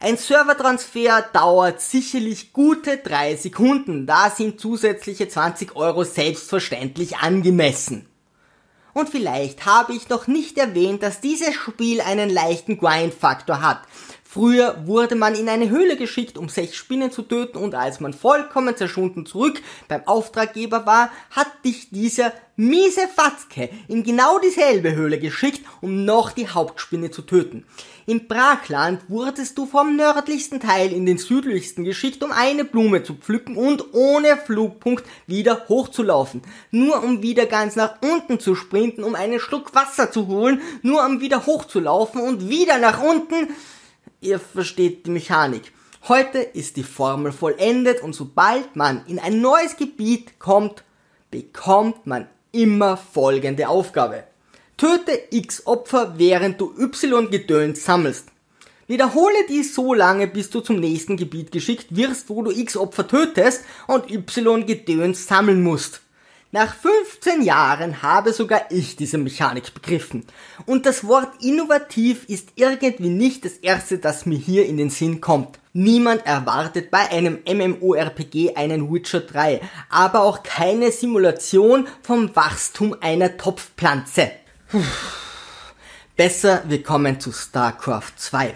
Ein 0.00 0.16
Servertransfer 0.16 1.24
dauert 1.32 1.80
sicherlich 1.80 2.52
gute 2.52 2.96
drei 2.96 3.36
Sekunden, 3.36 4.08
da 4.08 4.30
sind 4.30 4.58
zusätzliche 4.58 5.28
20 5.28 5.76
Euro 5.76 6.02
selbstverständlich 6.02 7.18
angemessen. 7.18 8.08
Und 8.98 9.10
vielleicht 9.10 9.64
habe 9.64 9.94
ich 9.94 10.08
noch 10.08 10.26
nicht 10.26 10.58
erwähnt, 10.58 11.04
dass 11.04 11.20
dieses 11.20 11.54
Spiel 11.54 12.00
einen 12.00 12.28
leichten 12.28 12.78
Grind-Faktor 12.78 13.62
hat. 13.62 13.82
Früher 14.24 14.88
wurde 14.88 15.14
man 15.14 15.36
in 15.36 15.48
eine 15.48 15.70
Höhle 15.70 15.96
geschickt, 15.96 16.36
um 16.36 16.48
sechs 16.48 16.74
Spinnen 16.74 17.12
zu 17.12 17.22
töten 17.22 17.58
und 17.58 17.76
als 17.76 18.00
man 18.00 18.12
vollkommen 18.12 18.76
zerschunden 18.76 19.24
zurück 19.24 19.62
beim 19.86 20.04
Auftraggeber 20.04 20.84
war, 20.84 21.12
hat 21.30 21.46
dich 21.64 21.90
dieser 21.90 22.32
miese 22.56 23.06
Fatzke 23.06 23.70
in 23.86 24.02
genau 24.02 24.40
dieselbe 24.40 24.96
Höhle 24.96 25.20
geschickt, 25.20 25.64
um 25.80 26.04
noch 26.04 26.32
die 26.32 26.48
Hauptspinne 26.48 27.12
zu 27.12 27.22
töten. 27.22 27.66
Im 28.08 28.26
Brachland 28.26 29.02
wurdest 29.08 29.58
du 29.58 29.66
vom 29.66 29.94
nördlichsten 29.94 30.60
Teil 30.60 30.94
in 30.94 31.04
den 31.04 31.18
südlichsten 31.18 31.84
geschickt, 31.84 32.24
um 32.24 32.32
eine 32.32 32.64
Blume 32.64 33.02
zu 33.02 33.12
pflücken 33.12 33.54
und 33.54 33.92
ohne 33.92 34.38
Flugpunkt 34.38 35.04
wieder 35.26 35.68
hochzulaufen. 35.68 36.40
Nur 36.70 37.04
um 37.04 37.22
wieder 37.22 37.44
ganz 37.44 37.76
nach 37.76 38.00
unten 38.00 38.40
zu 38.40 38.54
sprinten, 38.54 39.04
um 39.04 39.14
einen 39.14 39.38
Schluck 39.38 39.74
Wasser 39.74 40.10
zu 40.10 40.26
holen, 40.26 40.62
nur 40.80 41.04
um 41.04 41.20
wieder 41.20 41.44
hochzulaufen 41.44 42.22
und 42.22 42.48
wieder 42.48 42.78
nach 42.78 43.02
unten 43.02 43.48
ihr 44.22 44.38
versteht 44.38 45.04
die 45.04 45.10
Mechanik. 45.10 45.70
Heute 46.08 46.38
ist 46.38 46.78
die 46.78 46.84
Formel 46.84 47.30
vollendet 47.30 48.02
und 48.02 48.14
sobald 48.14 48.74
man 48.74 49.04
in 49.06 49.18
ein 49.18 49.42
neues 49.42 49.76
Gebiet 49.76 50.38
kommt, 50.38 50.82
bekommt 51.30 52.06
man 52.06 52.26
immer 52.52 52.96
folgende 52.96 53.68
Aufgabe. 53.68 54.24
Töte 54.78 55.18
x 55.32 55.66
Opfer, 55.66 56.14
während 56.18 56.60
du 56.60 56.72
y 56.78 57.28
Gedöns 57.32 57.84
sammelst. 57.84 58.28
Wiederhole 58.86 59.34
dies 59.48 59.74
so 59.74 59.92
lange, 59.92 60.28
bis 60.28 60.50
du 60.50 60.60
zum 60.60 60.78
nächsten 60.78 61.16
Gebiet 61.16 61.50
geschickt 61.50 61.96
wirst, 61.96 62.28
wo 62.28 62.42
du 62.42 62.52
x 62.52 62.76
Opfer 62.76 63.08
tötest 63.08 63.64
und 63.88 64.08
y 64.08 64.64
Gedöns 64.66 65.26
sammeln 65.26 65.64
musst. 65.64 66.00
Nach 66.52 66.72
15 66.76 67.42
Jahren 67.42 68.02
habe 68.02 68.32
sogar 68.32 68.70
ich 68.70 68.94
diese 68.94 69.18
Mechanik 69.18 69.74
begriffen. 69.74 70.24
Und 70.64 70.86
das 70.86 71.04
Wort 71.08 71.42
innovativ 71.42 72.28
ist 72.28 72.50
irgendwie 72.54 73.10
nicht 73.10 73.44
das 73.44 73.54
erste, 73.54 73.98
das 73.98 74.26
mir 74.26 74.38
hier 74.38 74.64
in 74.64 74.76
den 74.76 74.90
Sinn 74.90 75.20
kommt. 75.20 75.58
Niemand 75.72 76.24
erwartet 76.24 76.92
bei 76.92 77.10
einem 77.10 77.40
MMORPG 77.44 78.54
einen 78.54 78.94
Witcher 78.94 79.22
3, 79.22 79.60
aber 79.90 80.22
auch 80.22 80.44
keine 80.44 80.92
Simulation 80.92 81.88
vom 82.00 82.36
Wachstum 82.36 82.94
einer 83.00 83.36
Topfpflanze. 83.36 84.30
Besser, 86.16 86.62
wir 86.66 86.82
kommen 86.82 87.20
zu 87.20 87.32
StarCraft 87.32 88.12
2. 88.16 88.54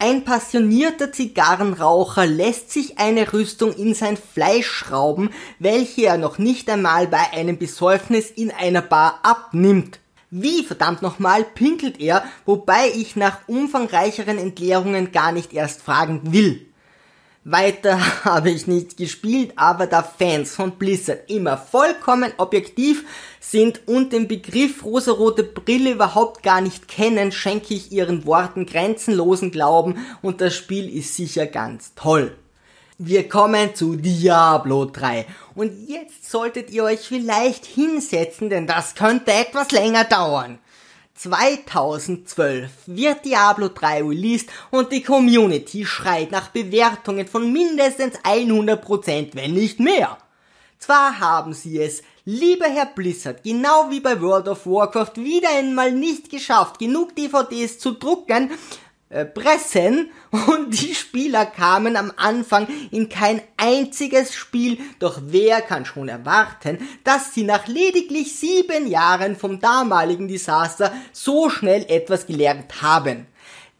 Ein 0.00 0.24
passionierter 0.24 1.12
Zigarrenraucher 1.12 2.26
lässt 2.26 2.72
sich 2.72 2.98
eine 2.98 3.32
Rüstung 3.32 3.72
in 3.72 3.94
sein 3.94 4.16
Fleisch 4.16 4.66
schrauben, 4.66 5.30
welche 5.60 6.06
er 6.06 6.18
noch 6.18 6.38
nicht 6.38 6.68
einmal 6.68 7.06
bei 7.06 7.32
einem 7.32 7.56
Besäufnis 7.56 8.30
in 8.30 8.50
einer 8.50 8.82
Bar 8.82 9.20
abnimmt. 9.22 10.00
Wie 10.30 10.64
verdammt 10.64 11.02
nochmal 11.02 11.44
pinkelt 11.44 12.00
er, 12.00 12.24
wobei 12.44 12.88
ich 12.92 13.14
nach 13.14 13.46
umfangreicheren 13.46 14.38
Entleerungen 14.38 15.12
gar 15.12 15.30
nicht 15.30 15.52
erst 15.52 15.82
fragen 15.82 16.32
will. 16.32 16.66
Weiter 17.44 18.00
habe 18.24 18.50
ich 18.50 18.66
nicht 18.66 18.96
gespielt, 18.96 19.52
aber 19.56 19.86
da 19.86 20.02
Fans 20.02 20.54
von 20.54 20.72
Blizzard 20.72 21.30
immer 21.30 21.58
vollkommen 21.58 22.32
objektiv 22.38 23.04
sind 23.38 23.86
und 23.86 24.12
den 24.12 24.28
Begriff 24.28 24.84
rosarote 24.84 25.44
Brille 25.44 25.92
überhaupt 25.92 26.42
gar 26.42 26.62
nicht 26.62 26.88
kennen, 26.88 27.32
schenke 27.32 27.74
ich 27.74 27.92
ihren 27.92 28.24
Worten 28.24 28.64
grenzenlosen 28.64 29.50
Glauben 29.50 29.98
und 30.22 30.40
das 30.40 30.54
Spiel 30.54 30.88
ist 30.88 31.14
sicher 31.16 31.46
ganz 31.46 31.92
toll. 31.94 32.34
Wir 32.96 33.28
kommen 33.28 33.74
zu 33.74 33.96
Diablo 33.96 34.86
3 34.86 35.26
und 35.54 35.88
jetzt 35.88 36.30
solltet 36.30 36.70
ihr 36.70 36.84
euch 36.84 37.00
vielleicht 37.00 37.66
hinsetzen, 37.66 38.48
denn 38.48 38.66
das 38.66 38.94
könnte 38.94 39.32
etwas 39.32 39.72
länger 39.72 40.04
dauern. 40.04 40.58
2012 41.14 42.70
wird 42.86 43.24
Diablo 43.24 43.68
3 43.68 44.02
released 44.02 44.50
und 44.70 44.90
die 44.90 45.02
Community 45.02 45.86
schreit 45.86 46.32
nach 46.32 46.48
Bewertungen 46.48 47.26
von 47.26 47.52
mindestens 47.52 48.18
100%, 48.18 49.30
wenn 49.34 49.52
nicht 49.52 49.78
mehr. 49.78 50.18
Zwar 50.78 51.20
haben 51.20 51.54
sie 51.54 51.80
es, 51.80 52.02
lieber 52.24 52.66
Herr 52.66 52.86
Blizzard, 52.86 53.42
genau 53.42 53.90
wie 53.90 54.00
bei 54.00 54.20
World 54.20 54.48
of 54.48 54.66
Warcraft 54.66 55.16
wieder 55.16 55.48
einmal 55.50 55.92
nicht 55.92 56.30
geschafft, 56.30 56.78
genug 56.78 57.14
DVDs 57.14 57.78
zu 57.78 57.92
drucken, 57.92 58.50
äh, 59.14 59.24
pressen 59.24 60.10
und 60.30 60.70
die 60.70 60.94
Spieler 60.94 61.46
kamen 61.46 61.96
am 61.96 62.12
Anfang 62.16 62.66
in 62.90 63.08
kein 63.08 63.40
einziges 63.56 64.34
Spiel, 64.34 64.78
doch 64.98 65.20
wer 65.22 65.62
kann 65.62 65.86
schon 65.86 66.08
erwarten, 66.08 66.78
dass 67.04 67.32
sie 67.32 67.44
nach 67.44 67.68
lediglich 67.68 68.36
sieben 68.36 68.88
Jahren 68.88 69.36
vom 69.36 69.60
damaligen 69.60 70.26
Desaster 70.26 70.92
so 71.12 71.48
schnell 71.48 71.86
etwas 71.88 72.26
gelernt 72.26 72.82
haben. 72.82 73.26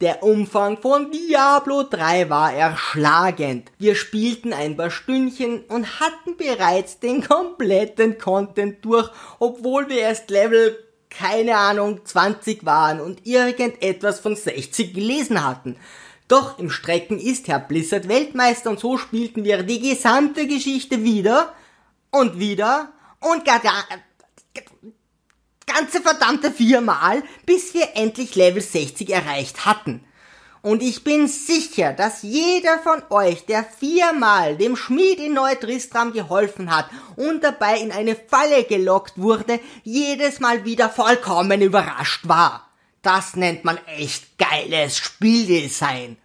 Der 0.01 0.23
Umfang 0.23 0.77
von 0.77 1.11
Diablo 1.11 1.83
3 1.83 2.29
war 2.29 2.53
erschlagend. 2.53 3.71
Wir 3.77 3.95
spielten 3.95 4.51
ein 4.51 4.75
paar 4.75 4.91
Stündchen 4.91 5.61
und 5.69 6.01
hatten 6.01 6.35
bereits 6.37 6.99
den 6.99 7.25
kompletten 7.25 8.17
Content 8.17 8.83
durch, 8.83 9.09
obwohl 9.39 9.87
wir 9.89 9.99
erst 9.99 10.29
Level 10.29 10.84
keine 11.17 11.57
Ahnung, 11.57 12.05
20 12.05 12.65
waren 12.65 12.99
und 12.99 13.25
irgendetwas 13.25 14.19
von 14.19 14.35
60 14.35 14.93
gelesen 14.93 15.43
hatten. 15.43 15.77
Doch 16.27 16.57
im 16.59 16.69
Strecken 16.69 17.19
ist 17.19 17.47
Herr 17.47 17.59
Blizzard 17.59 18.07
Weltmeister 18.07 18.69
und 18.69 18.79
so 18.79 18.97
spielten 18.97 19.43
wir 19.43 19.63
die 19.63 19.79
gesamte 19.79 20.47
Geschichte 20.47 21.03
wieder 21.03 21.53
und 22.11 22.39
wieder 22.39 22.91
und 23.19 23.45
gar, 23.45 23.59
gar, 23.59 23.83
ganze 25.65 26.01
verdammte 26.01 26.51
viermal, 26.51 27.23
bis 27.45 27.73
wir 27.73 27.89
endlich 27.95 28.35
Level 28.35 28.61
60 28.61 29.09
erreicht 29.09 29.65
hatten. 29.65 30.03
Und 30.65 30.81
ich 30.81 31.03
bin 31.03 31.27
sicher, 31.27 31.93
dass 31.93 32.23
jeder 32.23 32.79
von 32.79 33.03
euch, 33.11 33.45
der 33.45 33.63
viermal 33.63 34.57
dem 34.57 34.75
Schmied 34.75 35.19
in 35.19 35.35
Neutristram 35.35 36.11
geholfen 36.11 36.75
hat 36.75 36.89
und 37.15 37.43
dabei 37.43 37.77
in 37.77 37.91
eine 37.91 38.15
Falle 38.15 38.63
gelockt 38.63 39.13
wurde, 39.15 39.59
jedes 39.83 40.39
Mal 40.39 40.65
wieder 40.65 40.89
vollkommen 40.89 41.61
überrascht 41.61 42.27
war. 42.27 42.67
Das 43.03 43.35
nennt 43.35 43.63
man 43.63 43.77
echt 43.85 44.39
geiles 44.39 44.97
Spieldesign. 44.97 46.17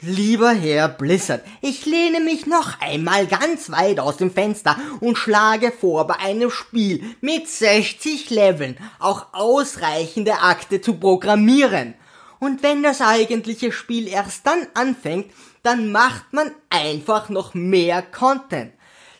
Lieber 0.00 0.52
Herr 0.52 0.88
Blizzard, 0.88 1.42
ich 1.60 1.86
lehne 1.86 2.20
mich 2.20 2.46
noch 2.46 2.80
einmal 2.80 3.26
ganz 3.26 3.72
weit 3.72 3.98
aus 3.98 4.16
dem 4.16 4.30
Fenster 4.30 4.76
und 5.00 5.18
schlage 5.18 5.72
vor, 5.72 6.06
bei 6.06 6.14
einem 6.20 6.52
Spiel 6.52 7.02
mit 7.20 7.48
60 7.48 8.30
Leveln 8.30 8.76
auch 9.00 9.26
ausreichende 9.32 10.34
Akte 10.34 10.80
zu 10.80 10.94
programmieren– 11.00 11.94
und 12.38 12.62
wenn 12.62 12.82
das 12.82 13.00
eigentliche 13.00 13.72
Spiel 13.72 14.08
erst 14.08 14.46
dann 14.46 14.66
anfängt, 14.74 15.32
dann 15.62 15.90
macht 15.90 16.32
man 16.32 16.52
einfach 16.70 17.28
noch 17.28 17.54
mehr 17.54 18.02
Content. 18.02 18.72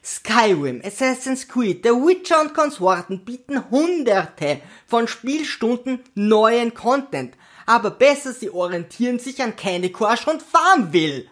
Skyrim, 0.05 0.83
Assassin's 0.85 1.49
Creed, 1.49 1.81
The 1.83 1.91
Witcher 1.91 2.41
und 2.41 2.55
Konsorten 2.55 3.25
bieten 3.25 3.69
hunderte 3.71 4.61
von 4.87 5.09
Spielstunden 5.09 5.99
neuen 6.15 6.75
Content. 6.75 7.35
Aber 7.67 7.91
besser, 7.91 8.33
sie 8.33 8.51
orientieren 8.51 9.19
sich 9.19 9.43
an 9.43 9.57
Candy 9.57 9.91
Crush 9.91 10.29
und 10.29 10.43
Farmville. 10.43 11.25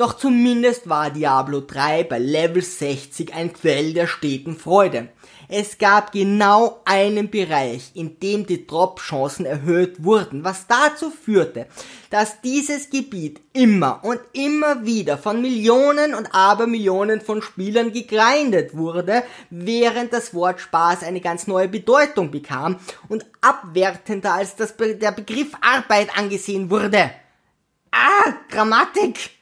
Doch 0.00 0.14
zumindest 0.14 0.88
war 0.88 1.10
Diablo 1.10 1.60
3 1.60 2.04
bei 2.04 2.18
Level 2.18 2.62
60 2.62 3.34
ein 3.34 3.52
Quell 3.52 3.92
der 3.92 4.06
steten 4.06 4.56
Freude. 4.56 5.10
Es 5.46 5.76
gab 5.76 6.12
genau 6.12 6.80
einen 6.86 7.28
Bereich, 7.28 7.90
in 7.92 8.18
dem 8.18 8.46
die 8.46 8.66
Drop-Chancen 8.66 9.44
erhöht 9.44 10.02
wurden, 10.02 10.42
was 10.42 10.66
dazu 10.66 11.10
führte, 11.10 11.66
dass 12.08 12.40
dieses 12.40 12.88
Gebiet 12.88 13.42
immer 13.52 14.00
und 14.02 14.20
immer 14.32 14.86
wieder 14.86 15.18
von 15.18 15.42
Millionen 15.42 16.14
und 16.14 16.34
Abermillionen 16.34 17.20
von 17.20 17.42
Spielern 17.42 17.92
gegrindet 17.92 18.74
wurde, 18.74 19.22
während 19.50 20.14
das 20.14 20.32
Wort 20.32 20.62
Spaß 20.62 21.02
eine 21.02 21.20
ganz 21.20 21.46
neue 21.46 21.68
Bedeutung 21.68 22.30
bekam 22.30 22.76
und 23.10 23.26
abwertender 23.42 24.32
als 24.32 24.56
das 24.56 24.74
Be 24.74 24.94
der 24.94 25.12
Begriff 25.12 25.52
Arbeit 25.60 26.16
angesehen 26.16 26.70
wurde. 26.70 27.10
Ah, 27.92 28.32
Grammatik! 28.48 29.39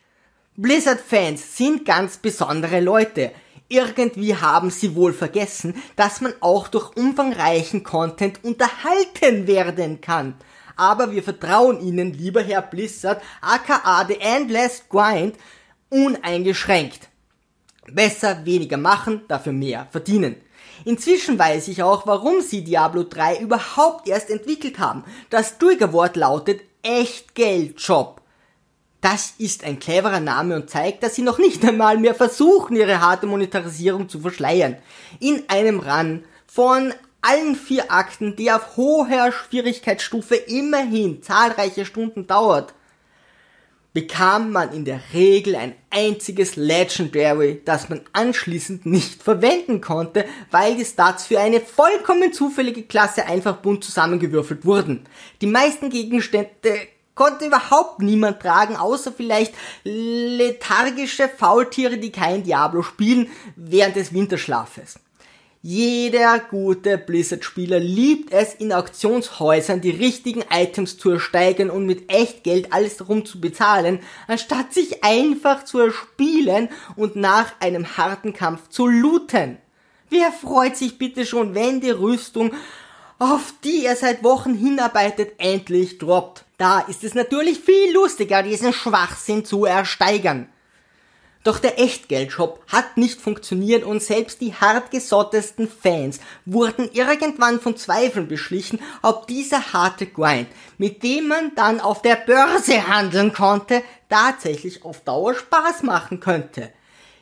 Blizzard-Fans 0.61 1.57
sind 1.57 1.85
ganz 1.85 2.17
besondere 2.17 2.81
Leute. 2.81 3.31
Irgendwie 3.69 4.35
haben 4.35 4.71
sie 4.71 4.97
wohl 4.97 5.13
vergessen, 5.13 5.81
dass 5.95 6.21
man 6.21 6.35
auch 6.41 6.67
durch 6.67 6.97
umfangreichen 6.97 7.85
Content 7.85 8.43
unterhalten 8.43 9.47
werden 9.47 10.01
kann. 10.01 10.35
Aber 10.75 11.13
wir 11.13 11.23
vertrauen 11.23 11.81
Ihnen, 11.81 12.13
lieber 12.13 12.43
Herr 12.43 12.63
Blizzard, 12.63 13.23
aka 13.41 14.05
The 14.09 14.19
Endless 14.19 14.83
Grind, 14.89 15.37
uneingeschränkt. 15.91 17.09
Besser 17.87 18.45
weniger 18.45 18.79
machen, 18.79 19.21
dafür 19.29 19.53
mehr 19.53 19.87
verdienen. 19.93 20.35
Inzwischen 20.85 21.39
weiß 21.39 21.69
ich 21.69 21.85
auch, 21.85 22.05
warum 22.05 22.41
sie 22.41 22.65
Diablo 22.65 23.05
3 23.05 23.39
überhaupt 23.39 24.09
erst 24.09 24.29
entwickelt 24.29 24.81
haben. 24.81 25.05
Das 25.31 25.59
Triggerwort 25.59 26.17
lautet 26.17 26.63
Echtgeldjob. 26.83 28.18
Das 29.01 29.35
ist 29.39 29.63
ein 29.63 29.79
cleverer 29.79 30.21
Name 30.21 30.57
und 30.57 30.71
zeigt, 30.71 31.03
dass 31.03 31.15
sie 31.15 31.23
noch 31.23 31.39
nicht 31.39 31.65
einmal 31.65 31.99
mehr 31.99 32.15
versuchen, 32.15 32.77
ihre 32.77 33.01
harte 33.01 33.27
Monetarisierung 33.27 34.09
zu 34.09 34.21
verschleiern. 34.21 34.77
In 35.21 35.45
einem 35.49 35.79
Run 35.79 36.25
von 36.47 36.93
allen 37.23 37.55
vier 37.55 37.93
Akten, 37.93 38.35
die 38.35 38.51
auf 38.51 38.77
hoher 38.77 39.31
Schwierigkeitsstufe 39.33 40.35
immerhin 40.35 41.23
zahlreiche 41.23 41.85
Stunden 41.85 42.27
dauert, 42.27 42.75
bekam 43.93 44.53
man 44.53 44.73
in 44.73 44.85
der 44.85 45.01
Regel 45.13 45.57
ein 45.57 45.75
einziges 45.91 46.57
Legendary, 46.57 47.63
das 47.65 47.89
man 47.89 48.03
anschließend 48.13 48.85
nicht 48.87 49.23
verwenden 49.23 49.81
konnte, 49.81 50.25
weil 50.51 50.77
die 50.77 50.85
Stats 50.85 51.27
für 51.27 51.41
eine 51.41 51.61
vollkommen 51.61 52.33
zufällige 52.33 52.83
Klasse 52.83 53.27
einfach 53.27 53.57
bunt 53.57 53.85
zusammengewürfelt 53.85 54.65
wurden. 54.65 55.05
Die 55.41 55.47
meisten 55.47 55.91
Gegenstände 55.91 56.79
konnte 57.19 57.47
überhaupt 57.47 57.99
niemand 57.99 58.41
tragen, 58.41 58.77
außer 58.77 59.11
vielleicht 59.11 59.53
lethargische 59.83 61.29
Faultiere, 61.29 61.99
die 61.99 62.13
kein 62.13 62.45
Diablo 62.45 62.83
spielen 62.83 63.29
während 63.57 63.97
des 63.97 64.15
Winterschlafes. 64.15 65.01
Jeder 65.61 66.39
gute 66.39 66.97
Blizzard-Spieler 66.97 67.81
liebt 67.81 68.33
es, 68.33 68.55
in 68.55 68.73
Auktionshäusern 68.73 69.81
die 69.81 69.91
richtigen 69.91 70.45
Items 70.49 70.97
zu 70.97 71.11
ersteigern 71.11 71.71
und 71.71 71.87
mit 71.87 72.09
Echtgeld 72.09 72.73
alles 72.73 72.99
darum 72.99 73.27
zu 73.27 73.41
bezahlen, 73.41 73.99
anstatt 74.29 74.73
sich 74.73 75.03
einfach 75.03 75.65
zu 75.65 75.81
erspielen 75.81 76.69
und 76.95 77.17
nach 77.17 77.53
einem 77.59 77.97
harten 77.97 78.33
Kampf 78.33 78.69
zu 78.69 78.87
looten. 78.87 79.59
Wer 80.09 80.31
freut 80.31 80.77
sich 80.77 80.97
bitte 80.97 81.27
schon, 81.27 81.57
wenn 81.57 81.81
die 81.81 81.91
Rüstung, 81.91 82.53
auf 83.19 83.53
die 83.65 83.85
er 83.85 83.97
seit 83.97 84.23
Wochen 84.23 84.55
hinarbeitet, 84.55 85.33
endlich 85.39 85.99
droppt? 85.99 86.45
Da 86.59 86.81
ist 86.81 87.05
es 87.05 87.15
natürlich 87.15 87.61
viel 87.61 87.95
lustiger, 87.95 88.43
diesen 88.43 88.73
Schwachsinn 88.73 89.45
zu 89.45 89.65
ersteigern. 89.65 90.49
Doch 91.45 91.61
der 91.61 91.79
Echtgeldshop 91.79 92.65
hat 92.67 92.97
nicht 92.97 93.21
funktioniert 93.21 93.85
und 93.85 94.03
selbst 94.03 94.41
die 94.41 94.53
hartgesottesten 94.53 95.69
Fans 95.69 96.19
wurden 96.45 96.91
irgendwann 96.93 97.61
von 97.61 97.77
Zweifeln 97.77 98.27
beschlichen, 98.27 98.81
ob 99.03 99.29
dieser 99.29 99.73
harte 99.73 100.07
Grind, 100.07 100.49
mit 100.79 101.05
dem 101.05 101.29
man 101.29 101.53
dann 101.55 101.81
auf 101.81 102.03
der 102.03 102.17
Börse 102.17 102.89
handeln 102.89 103.33
konnte, 103.33 103.83
tatsächlich 104.09 104.85
auf 104.85 105.05
Dauer 105.05 105.35
Spaß 105.35 105.85
machen 105.85 106.19
könnte. 106.19 106.73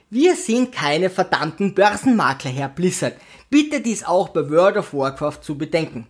Wir 0.08 0.34
sind 0.34 0.72
keine 0.72 1.10
verdammten 1.10 1.74
Börsenmakler, 1.74 2.50
Herr 2.50 2.70
Blizzard. 2.70 3.18
Bitte 3.50 3.82
dies 3.82 4.02
auch 4.02 4.30
bei 4.30 4.48
World 4.48 4.78
of 4.78 4.94
Warcraft 4.94 5.42
zu 5.42 5.58
bedenken. 5.58 6.06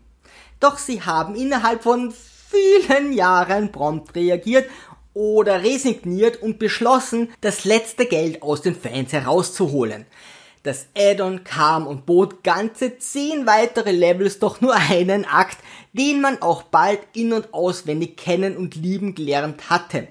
Doch 0.61 0.79
sie 0.79 1.03
haben 1.03 1.35
innerhalb 1.35 1.83
von 1.83 2.15
vielen 2.57 3.13
Jahren 3.13 3.73
prompt 3.73 4.15
reagiert 4.15 4.69
oder 5.15 5.63
resigniert 5.63 6.43
und 6.43 6.59
beschlossen, 6.59 7.31
das 7.41 7.65
letzte 7.65 8.07
Geld 8.07 8.43
aus 8.43 8.63
den 8.63 8.75
Fans 8.75 9.13
herauszuholen. 9.13 10.07
Das 10.63 10.87
Addon 10.99 11.45
kam 11.45 11.87
und 11.87 12.07
bot 12.07 12.43
ganze 12.43 12.99
zehn 12.99 13.47
weitere 13.47 13.93
Levels, 13.93 14.41
doch 14.41 14.61
nur 14.61 14.75
einen 14.75 15.25
Akt, 15.25 15.59
den 15.93 16.21
man 16.21 16.43
auch 16.43 16.65
bald 16.65 17.01
in- 17.15 17.33
und 17.33 17.55
auswendig 17.55 18.17
kennen 18.17 18.57
und 18.57 18.75
lieben 18.75 19.15
gelernt 19.15 19.71
hatte. 19.71 20.09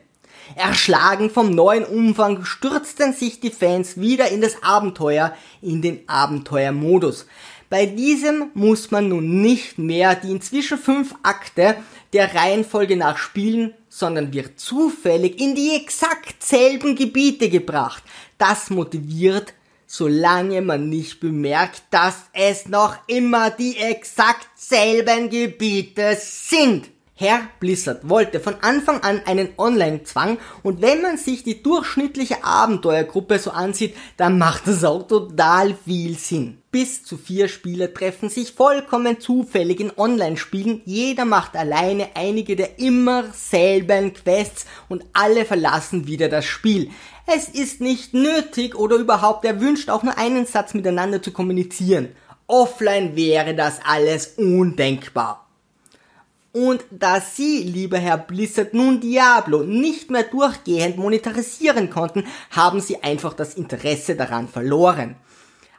Erschlagen 0.55 1.29
vom 1.29 1.49
neuen 1.49 1.83
Umfang 1.83 2.45
stürzten 2.45 3.13
sich 3.13 3.39
die 3.39 3.49
Fans 3.49 3.99
wieder 3.99 4.29
in 4.29 4.41
das 4.41 4.63
Abenteuer, 4.63 5.35
in 5.61 5.81
den 5.81 6.07
Abenteuermodus. 6.07 7.25
Bei 7.69 7.85
diesem 7.85 8.51
muss 8.53 8.91
man 8.91 9.09
nun 9.09 9.41
nicht 9.41 9.77
mehr 9.77 10.15
die 10.15 10.31
inzwischen 10.31 10.77
fünf 10.77 11.15
Akte 11.23 11.77
der 12.13 12.35
Reihenfolge 12.35 12.95
nach 12.95 13.17
spielen, 13.17 13.73
sondern 13.89 14.33
wird 14.33 14.59
zufällig 14.59 15.39
in 15.39 15.55
die 15.55 15.75
exakt 15.75 16.43
selben 16.43 16.95
Gebiete 16.95 17.49
gebracht. 17.49 18.03
Das 18.37 18.69
motiviert, 18.69 19.53
solange 19.87 20.61
man 20.61 20.89
nicht 20.89 21.19
bemerkt, 21.19 21.83
dass 21.89 22.25
es 22.33 22.67
noch 22.67 22.97
immer 23.07 23.49
die 23.49 23.77
exakt 23.77 24.47
selben 24.55 25.29
Gebiete 25.29 26.17
sind. 26.19 26.89
Herr 27.17 27.47
Blizzard 27.61 28.09
wollte 28.09 28.41
von 28.41 28.55
Anfang 28.59 29.01
an 29.01 29.21
einen 29.25 29.47
Online-Zwang 29.57 30.37
und 30.63 30.81
wenn 30.81 31.01
man 31.01 31.15
sich 31.15 31.43
die 31.43 31.63
durchschnittliche 31.63 32.43
Abenteuergruppe 32.43 33.39
so 33.39 33.51
ansieht, 33.51 33.95
dann 34.17 34.37
macht 34.37 34.67
das 34.67 34.83
auch 34.83 35.07
total 35.07 35.77
viel 35.85 36.17
Sinn. 36.17 36.57
Bis 36.71 37.05
zu 37.05 37.15
vier 37.15 37.47
Spieler 37.47 37.93
treffen 37.93 38.27
sich 38.27 38.51
vollkommen 38.51 39.21
zufällig 39.21 39.79
in 39.79 39.93
Online-Spielen, 39.95 40.81
jeder 40.83 41.23
macht 41.23 41.55
alleine 41.55 42.09
einige 42.15 42.57
der 42.57 42.79
immer 42.79 43.31
selben 43.31 44.13
Quests 44.13 44.65
und 44.89 45.05
alle 45.13 45.45
verlassen 45.45 46.07
wieder 46.07 46.27
das 46.27 46.43
Spiel. 46.43 46.89
Es 47.33 47.47
ist 47.47 47.79
nicht 47.79 48.13
nötig 48.13 48.75
oder 48.75 48.97
überhaupt 48.97 49.45
erwünscht, 49.45 49.89
auch 49.89 50.03
nur 50.03 50.17
einen 50.17 50.45
Satz 50.45 50.73
miteinander 50.73 51.21
zu 51.21 51.31
kommunizieren. 51.31 52.09
Offline 52.47 53.15
wäre 53.15 53.55
das 53.55 53.79
alles 53.85 54.33
undenkbar. 54.35 55.44
Und 56.55 56.85
da 56.89 57.19
Sie, 57.19 57.63
lieber 57.63 57.97
Herr 57.97 58.17
Blizzard, 58.17 58.73
nun 58.73 59.01
Diablo 59.01 59.63
nicht 59.63 60.09
mehr 60.09 60.23
durchgehend 60.23 60.95
monetarisieren 60.95 61.89
konnten, 61.89 62.23
haben 62.49 62.79
Sie 62.79 63.03
einfach 63.03 63.33
das 63.33 63.55
Interesse 63.55 64.15
daran 64.15 64.47
verloren. 64.47 65.17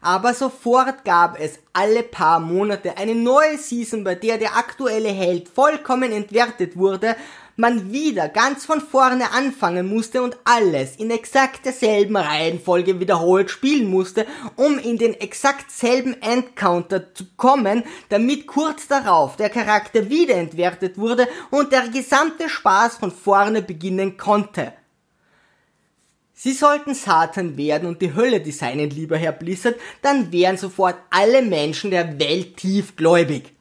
Aber 0.03 0.35
sofort 0.35 1.03
gab 1.07 1.41
es 1.41 1.61
alle 1.73 2.03
paar 2.03 2.41
Monate 2.41 2.99
eine 2.99 3.15
neue 3.15 3.57
Season, 3.57 4.05
bei 4.05 4.17
der 4.17 4.37
der 4.37 4.55
aktuelle 4.55 5.09
Held 5.09 5.49
vollkommen 5.49 6.13
entwertet 6.13 6.77
wurde 6.77 7.17
man 7.57 7.91
wieder 7.91 8.29
ganz 8.29 8.67
von 8.67 8.81
vorne 8.81 9.33
anfangen 9.33 9.89
musste 9.89 10.23
und 10.23 10.37
alles 10.45 10.97
in 10.97 11.11
exakt 11.11 11.65
derselben 11.65 12.17
Reihenfolge 12.17 13.01
wiederholt 13.01 13.51
spielen 13.51 13.91
musste, 13.91 14.27
um 14.57 14.79
in 14.79 14.99
den 14.99 15.15
exakt 15.15 15.71
selben 15.71 16.21
Endcounter 16.21 17.15
zu 17.15 17.25
kommen, 17.37 17.83
damit 18.11 18.47
kurz 18.47 18.87
darauf 18.87 19.37
der 19.37 19.49
Charakter 19.49 20.11
wieder 20.11 20.37
entwertet 20.37 20.99
wurde 20.99 21.27
und 21.51 21.73
der 21.73 21.89
gesamte 21.89 22.49
Spaß 22.49 22.97
von 22.99 23.11
vorne 23.11 23.63
beginnen 23.63 24.17
konnte. 24.17 24.73
Sie 26.39 26.53
sollten 26.53 26.95
Satan 26.95 27.57
werden 27.57 27.89
und 27.89 28.03
die 28.03 28.15
Hölle 28.15 28.43
designen, 28.43 28.91
lieber 28.91 29.17
Herr 29.17 29.33
Blizzard, 29.33 29.77
dann 30.03 30.31
wären 30.33 30.59
sofort 30.59 30.97
alle 31.09 31.41
Menschen 31.41 31.91
der 31.91 32.19
Welt 32.21 32.59
tiefgläubig. 32.59 33.56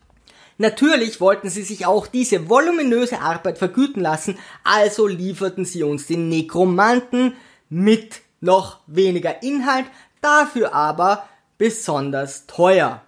Natürlich 0.57 1.19
wollten 1.19 1.49
sie 1.49 1.63
sich 1.63 1.85
auch 1.85 2.07
diese 2.07 2.49
voluminöse 2.49 3.19
Arbeit 3.19 3.57
vergüten 3.57 4.01
lassen, 4.01 4.37
also 4.63 5.07
lieferten 5.07 5.65
sie 5.65 5.83
uns 5.83 6.07
den 6.07 6.29
Nekromanten 6.29 7.33
mit 7.69 8.21
noch 8.39 8.79
weniger 8.87 9.43
Inhalt, 9.43 9.85
dafür 10.21 10.73
aber 10.73 11.27
besonders 11.57 12.47
teuer. 12.47 13.01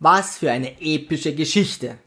Was 0.00 0.38
für 0.38 0.50
eine 0.50 0.80
epische 0.80 1.34
Geschichte. 1.34 1.98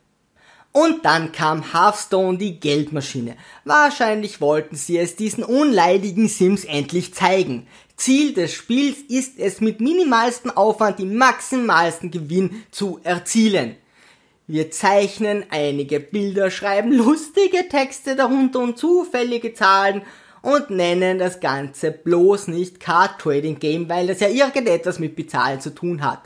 Und 0.74 1.06
dann 1.06 1.32
kam 1.32 1.72
Hearthstone, 1.72 2.40
die 2.40 2.60
Geldmaschine. 2.60 3.38
Wahrscheinlich 3.64 4.42
wollten 4.42 4.76
sie 4.76 4.98
es 4.98 5.16
diesen 5.16 5.44
unleidigen 5.44 6.28
Sims 6.28 6.66
endlich 6.66 7.14
zeigen. 7.14 7.68
Ziel 7.96 8.34
des 8.34 8.54
Spiels 8.54 8.98
ist 9.08 9.38
es 9.38 9.62
mit 9.62 9.80
minimalstem 9.80 10.50
Aufwand 10.50 10.98
den 10.98 11.16
maximalsten 11.16 12.10
Gewinn 12.10 12.64
zu 12.72 13.00
erzielen. 13.04 13.76
Wir 14.46 14.72
zeichnen 14.72 15.46
einige 15.52 16.02
Bilder, 16.02 16.52
schreiben 16.52 16.92
lustige 16.92 17.70
Texte 17.70 18.18
darunter 18.18 18.60
und 18.60 18.78
zufällige 18.78 19.54
Zahlen 19.54 20.02
und 20.42 20.70
nennen 20.70 21.18
das 21.18 21.40
Ganze 21.40 21.92
bloß 21.92 22.50
nicht 22.50 22.82
Card 22.82 23.22
Trading 23.22 23.60
Game, 23.60 23.88
weil 23.88 24.08
das 24.08 24.20
ja 24.20 24.28
irgendetwas 24.28 25.00
mit 25.00 25.16
Bezahlen 25.16 25.62
zu 25.62 25.70
tun 25.70 26.04
hat. 26.04 26.24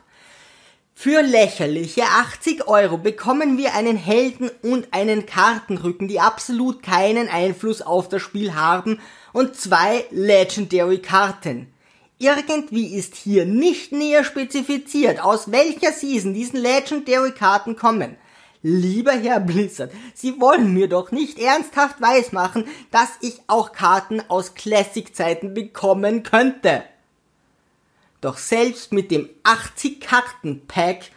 Für 0.96 1.22
lächerliche 1.22 2.06
80 2.06 2.68
Euro 2.68 2.98
bekommen 2.98 3.60
wir 3.60 3.76
einen 3.76 3.98
Helden 3.98 4.50
und 4.64 4.96
einen 4.96 5.28
Kartenrücken, 5.28 6.08
die 6.08 6.20
absolut 6.20 6.82
keinen 6.82 7.30
Einfluss 7.30 7.84
auf 7.84 8.10
das 8.10 8.24
Spiel 8.24 8.56
haben 8.56 9.00
und 9.32 9.56
zwei 9.56 10.06
Legendary 10.10 10.98
Karten. 11.04 11.72
Irgendwie 12.20 12.96
ist 12.96 13.16
hier 13.16 13.46
nicht 13.46 13.92
näher 13.92 14.24
spezifiziert, 14.24 15.20
aus 15.20 15.52
welcher 15.52 15.92
Season 15.92 16.34
diesen 16.34 16.60
Legendary-Karten 16.60 17.76
kommen. 17.76 18.18
Lieber 18.64 19.12
Herr 19.12 19.40
Blizzard, 19.40 19.92
Sie 20.16 20.42
wollen 20.42 20.74
mir 20.74 20.90
doch 20.90 21.12
nicht 21.12 21.38
ernsthaft 21.38 22.02
weismachen, 22.02 22.66
dass 22.90 23.10
ich 23.22 23.40
auch 23.46 23.72
Karten 23.72 24.22
aus 24.30 24.56
Classic-Zeiten 24.56 25.54
bekommen 25.54 26.24
könnte. 26.24 26.84
Doch 28.20 28.40
selbst 28.40 28.92
mit 28.92 29.12
dem 29.12 29.30
80-Karten-Pack 29.44 31.12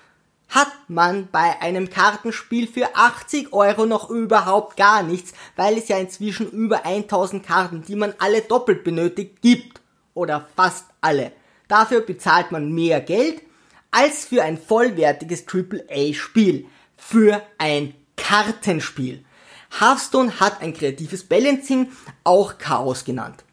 hat 0.50 0.72
man 0.88 1.28
bei 1.32 1.62
einem 1.62 1.88
Kartenspiel 1.88 2.66
für 2.66 2.94
80 2.94 3.54
Euro 3.54 3.86
noch 3.86 4.10
überhaupt 4.10 4.76
gar 4.76 5.02
nichts, 5.02 5.32
weil 5.56 5.78
es 5.78 5.88
ja 5.88 5.96
inzwischen 5.96 6.50
über 6.50 6.84
1000 6.84 7.46
Karten, 7.46 7.82
die 7.88 7.96
man 7.96 8.12
alle 8.18 8.42
doppelt 8.42 8.84
benötigt, 8.84 9.40
gibt 9.40 9.79
oder 10.20 10.46
fast 10.54 10.84
alle. 11.00 11.32
Dafür 11.66 12.02
bezahlt 12.02 12.52
man 12.52 12.72
mehr 12.72 13.00
Geld 13.00 13.42
als 13.90 14.26
für 14.26 14.42
ein 14.42 14.58
vollwertiges 14.58 15.44
AAA-Spiel. 15.48 16.66
Für 16.96 17.42
ein 17.56 17.94
Kartenspiel. 18.16 19.24
Hearthstone 19.78 20.38
hat 20.38 20.60
ein 20.60 20.74
kreatives 20.74 21.24
Balancing, 21.24 21.90
auch 22.22 22.58
Chaos 22.58 23.04
genannt. 23.04 23.44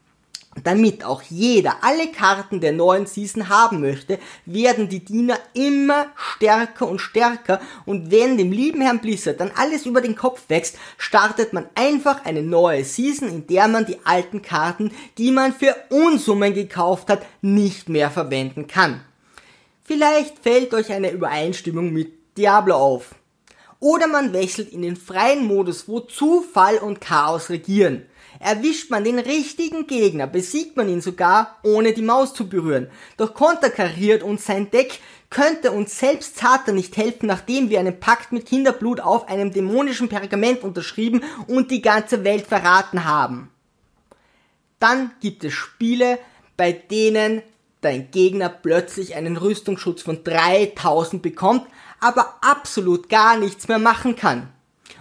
Damit 0.64 1.04
auch 1.04 1.22
jeder 1.22 1.84
alle 1.84 2.08
Karten 2.12 2.62
der 2.62 2.72
neuen 2.72 3.06
Season 3.06 3.50
haben 3.50 3.82
möchte, 3.82 4.18
werden 4.46 4.90
die 4.90 5.06
Diener 5.06 5.38
immer 5.54 6.08
stärker 6.16 6.88
und 6.88 7.00
stärker 7.00 7.60
und 7.86 8.12
wenn 8.12 8.38
dem 8.38 8.52
lieben 8.52 8.82
Herrn 8.82 9.00
Blizzard 9.00 9.40
dann 9.40 9.52
alles 9.56 9.86
über 9.86 10.02
den 10.02 10.16
Kopf 10.16 10.44
wächst, 10.48 10.78
startet 10.98 11.54
man 11.54 11.68
einfach 11.76 12.26
eine 12.26 12.42
neue 12.42 12.84
Season, 12.84 13.30
in 13.30 13.48
der 13.48 13.68
man 13.68 13.86
die 13.86 14.00
alten 14.04 14.42
Karten, 14.42 14.92
die 15.18 15.32
man 15.32 15.54
für 15.54 15.76
Unsummen 15.90 16.54
gekauft 16.54 17.10
hat, 17.10 17.26
nicht 17.42 17.90
mehr 17.90 18.10
verwenden 18.10 18.68
kann. 18.68 19.02
Vielleicht 19.84 20.40
fällt 20.40 20.74
euch 20.74 20.92
eine 20.92 21.12
Übereinstimmung 21.12 21.94
mit 21.94 22.14
Diablo 22.38 22.76
auf. 22.76 23.16
Oder 23.80 24.08
man 24.08 24.34
wechselt 24.34 24.74
in 24.74 24.82
den 24.82 24.96
freien 24.96 25.46
Modus, 25.46 25.88
wo 25.88 26.00
Zufall 26.00 26.78
und 26.80 27.00
Chaos 27.00 27.50
regieren. 27.50 28.06
Erwischt 28.40 28.92
man 28.92 29.04
den 29.04 29.20
richtigen 29.20 29.88
Gegner, 29.88 30.28
besiegt 30.28 30.78
man 30.78 30.90
ihn 30.90 31.02
sogar, 31.02 31.58
ohne 31.64 31.94
die 31.94 32.02
Maus 32.02 32.34
zu 32.34 32.48
berühren. 32.48 32.90
Doch 33.18 33.34
konterkariert 33.34 34.24
uns 34.24 34.46
sein 34.46 34.70
Deck, 34.70 35.00
könnte 35.30 35.72
uns 35.72 36.00
selbst 36.00 36.38
Zater 36.38 36.72
nicht 36.72 36.96
helfen, 36.98 37.28
nachdem 37.28 37.70
wir 37.70 37.80
einen 37.80 38.00
Pakt 38.00 38.32
mit 38.32 38.46
Kinderblut 38.46 39.00
auf 39.00 39.28
einem 39.28 39.52
dämonischen 39.52 40.10
Pergament 40.10 40.64
unterschrieben 40.64 41.24
und 41.48 41.72
die 41.72 41.82
ganze 41.82 42.24
Welt 42.24 42.48
verraten 42.48 43.06
haben. 43.06 43.50
Dann 44.80 45.12
gibt 45.20 45.44
es 45.44 45.54
Spiele, 45.54 46.20
bei 46.56 46.72
denen 46.72 47.42
dein 47.82 48.12
Gegner 48.12 48.50
plötzlich 48.50 49.16
einen 49.16 49.38
Rüstungsschutz 49.38 50.02
von 50.02 50.24
3000 50.24 51.22
bekommt, 51.22 51.68
aber 52.00 52.36
absolut 52.42 53.10
gar 53.10 53.38
nichts 53.38 53.68
mehr 53.68 53.80
machen 53.80 54.16
kann 54.16 54.50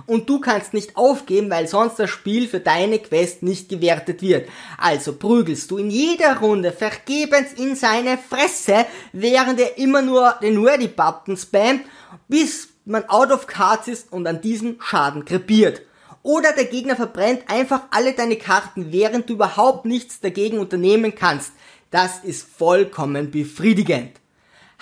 und 0.07 0.29
du 0.29 0.41
kannst 0.41 0.75
nicht 0.75 0.97
aufgeben, 0.97 1.51
weil 1.51 1.67
sonst 1.67 1.99
das 1.99 2.11
Spiel 2.11 2.49
für 2.49 2.61
deine 2.61 2.99
Quest 2.99 3.43
nicht 3.43 3.69
gewertet 3.69 4.23
wird. 4.23 4.49
Also 4.79 5.15
prügelst 5.15 5.71
du 5.71 5.79
in 5.79 5.91
jeder 5.91 6.39
Runde 6.39 6.73
vergebens 6.73 7.53
in 7.55 7.77
seine 7.77 8.19
Fresse, 8.19 8.87
während 9.13 9.59
er 9.61 9.79
immer 9.79 10.03
nur 10.03 10.35
den 10.43 10.63
Ready-Button 10.63 11.37
spammt, 11.37 11.83
bis 12.29 12.69
man 12.85 13.09
out 13.09 13.31
of 13.31 13.47
cards 13.47 13.89
ist 13.89 14.13
und 14.13 14.27
an 14.27 14.41
diesem 14.41 14.77
Schaden 14.81 15.25
krepiert. 15.25 15.83
Oder 16.23 16.53
der 16.53 16.65
Gegner 16.65 16.97
verbrennt 16.97 17.45
einfach 17.49 17.83
alle 17.91 18.13
deine 18.13 18.37
Karten, 18.37 18.93
während 18.93 19.29
du 19.29 19.35
überhaupt 19.35 19.85
nichts 19.85 20.21
dagegen 20.21 20.59
unternehmen 20.59 21.15
kannst. 21.15 21.53
Das 21.91 22.25
ist 22.25 22.49
vollkommen 22.49 23.31
befriedigend. 23.31 24.11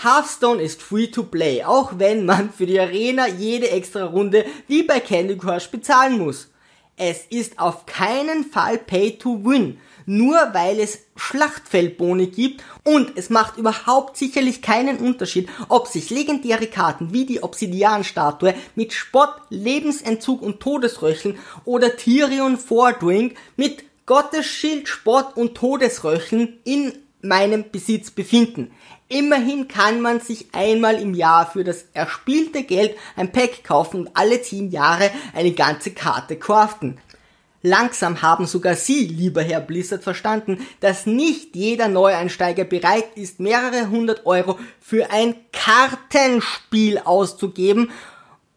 Hearthstone 0.02 0.62
ist 0.62 0.82
free 0.82 1.06
to 1.06 1.22
play, 1.22 1.62
auch 1.62 1.92
wenn 1.98 2.24
man 2.24 2.52
für 2.52 2.66
die 2.66 2.80
Arena 2.80 3.28
jede 3.28 3.70
extra 3.70 4.04
Runde 4.04 4.44
wie 4.66 4.82
bei 4.82 5.00
Candy 5.00 5.38
Crush 5.38 5.68
bezahlen 5.68 6.18
muss. 6.18 6.48
Es 6.96 7.26
ist 7.28 7.58
auf 7.58 7.86
keinen 7.86 8.44
Fall 8.44 8.78
pay 8.78 9.18
to 9.18 9.44
win, 9.44 9.78
nur 10.06 10.36
weil 10.52 10.78
es 10.78 11.00
Schlachtfeldboni 11.16 12.28
gibt 12.28 12.62
und 12.84 13.16
es 13.16 13.30
macht 13.30 13.56
überhaupt 13.56 14.16
sicherlich 14.16 14.62
keinen 14.62 14.98
Unterschied, 14.98 15.48
ob 15.68 15.88
sich 15.88 16.10
legendäre 16.10 16.66
Karten 16.66 17.12
wie 17.12 17.26
die 17.26 17.42
Obsidian-Statue 17.42 18.54
mit 18.76 18.92
Spott, 18.92 19.34
Lebensentzug 19.48 20.42
und 20.42 20.60
Todesröcheln 20.60 21.38
oder 21.64 21.96
Tyrion 21.96 22.58
Fordring 22.58 23.34
mit 23.56 23.84
Gottesschild, 24.06 24.86
Spott 24.88 25.36
und 25.36 25.56
Todesröcheln 25.56 26.60
in 26.64 26.92
meinem 27.22 27.64
Besitz 27.72 28.10
befinden. 28.10 28.70
Immerhin 29.08 29.68
kann 29.68 30.00
man 30.00 30.20
sich 30.20 30.46
einmal 30.52 31.00
im 31.00 31.14
Jahr 31.14 31.50
für 31.50 31.62
das 31.62 31.84
erspielte 31.92 32.62
Geld 32.62 32.96
ein 33.16 33.32
Pack 33.32 33.62
kaufen 33.62 34.00
und 34.00 34.10
alle 34.14 34.40
10 34.40 34.70
Jahre 34.70 35.10
eine 35.34 35.52
ganze 35.52 35.90
Karte 35.90 36.36
craften. 36.36 36.98
Langsam 37.66 38.20
haben 38.20 38.46
sogar 38.46 38.76
Sie, 38.76 39.06
lieber 39.06 39.42
Herr 39.42 39.60
Blizzard, 39.60 40.02
verstanden, 40.02 40.66
dass 40.80 41.06
nicht 41.06 41.56
jeder 41.56 41.88
Neueinsteiger 41.88 42.64
bereit 42.64 43.16
ist, 43.16 43.40
mehrere 43.40 43.88
hundert 43.88 44.26
Euro 44.26 44.58
für 44.80 45.10
ein 45.10 45.34
Kartenspiel 45.52 46.98
auszugeben 46.98 47.90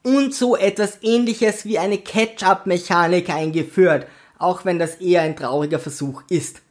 und 0.03 0.33
so 0.33 0.57
etwas 0.57 0.99
ähnliches 1.01 1.65
wie 1.65 1.79
eine 1.79 1.97
Catch-up-Mechanik 1.97 3.29
eingeführt, 3.29 4.07
auch 4.39 4.65
wenn 4.65 4.79
das 4.79 4.95
eher 4.95 5.21
ein 5.21 5.35
trauriger 5.35 5.79
Versuch 5.79 6.23
ist. 6.29 6.61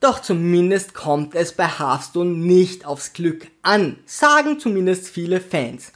Doch 0.00 0.22
zumindest 0.22 0.94
kommt 0.94 1.34
es 1.34 1.52
bei 1.52 1.68
Hearthstone 1.68 2.30
nicht 2.30 2.86
aufs 2.86 3.12
Glück 3.12 3.48
an, 3.60 3.98
sagen 4.06 4.58
zumindest 4.58 5.08
viele 5.08 5.42
Fans. 5.42 5.92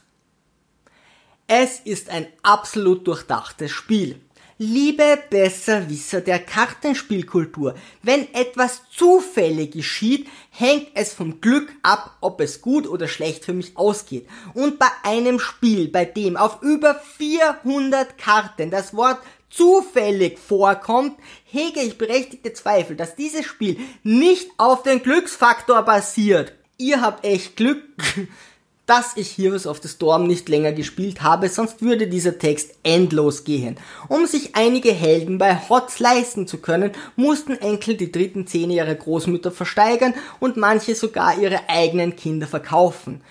Es 1.47 1.81
ist 1.81 2.11
ein 2.11 2.27
absolut 2.43 3.07
durchdachtes 3.07 3.71
Spiel. 3.71 4.21
Liebe 4.59 5.19
Besserwisser 5.31 6.21
der 6.21 6.39
Kartenspielkultur, 6.39 7.75
wenn 8.03 8.33
etwas 8.35 8.83
zufällig 8.95 9.73
geschieht, 9.73 10.29
hängt 10.51 10.89
es 10.95 11.13
vom 11.13 11.41
Glück 11.41 11.73
ab, 11.83 12.19
ob 12.21 12.41
es 12.41 12.61
gut 12.61 12.87
oder 12.87 13.09
schlecht 13.09 13.45
für 13.45 13.53
mich 13.53 13.77
ausgeht. 13.77 14.29
Und 14.53 14.79
bei 14.79 14.87
einem 15.03 15.41
Spiel, 15.41 15.89
bei 15.89 16.05
dem 16.05 16.37
auf 16.37 16.63
über 16.63 16.95
400 16.95 18.17
Karten 18.17 18.71
das 18.71 18.95
Wort 18.95 19.19
zufällig 19.55 20.39
vorkommt, 20.39 21.15
hege 21.45 21.81
ich 21.81 21.99
berechtigte 21.99 22.53
Zweifel, 22.53 22.97
dass 22.97 23.17
dieses 23.17 23.45
Spiel 23.45 23.79
nicht 24.03 24.51
auf 24.57 24.83
den 24.83 25.03
Glücksfaktor 25.03 25.83
basiert. 25.83 26.53
Ihr 26.77 27.01
habt 27.01 27.25
echt 27.25 27.57
Glück, 27.57 27.83
dass 28.87 29.17
ich 29.17 29.39
Heroes 29.39 29.67
of 29.67 29.81
the 29.81 29.89
Storm 29.89 30.27
nicht 30.27 30.49
länger 30.49 30.73
gespielt 30.73 31.23
habe, 31.23 31.49
sonst 31.49 31.81
würde 31.81 32.07
dieser 32.07 32.39
Text 32.39 32.75
endlos 32.83 33.45
gehen. 33.45 33.79
Um 34.09 34.27
sich 34.27 34.57
einige 34.57 34.93
Helden 34.93 35.39
bei 35.39 35.57
HOTS 35.57 36.01
leisten 36.01 36.47
zu 36.47 36.59
können, 36.59 36.91
mussten 37.17 37.53
Enkel 37.55 37.97
die 37.97 38.13
dritten 38.13 38.47
Zähne 38.47 38.75
ihrer 38.75 38.95
Großmütter 38.95 39.53
versteigern 39.53 40.15
und 40.41 40.57
manche 40.57 40.95
sogar 40.95 41.39
ihre 41.39 41.69
eigenen 41.69 42.17
Kinder 42.17 42.47
verkaufen. 42.47 43.23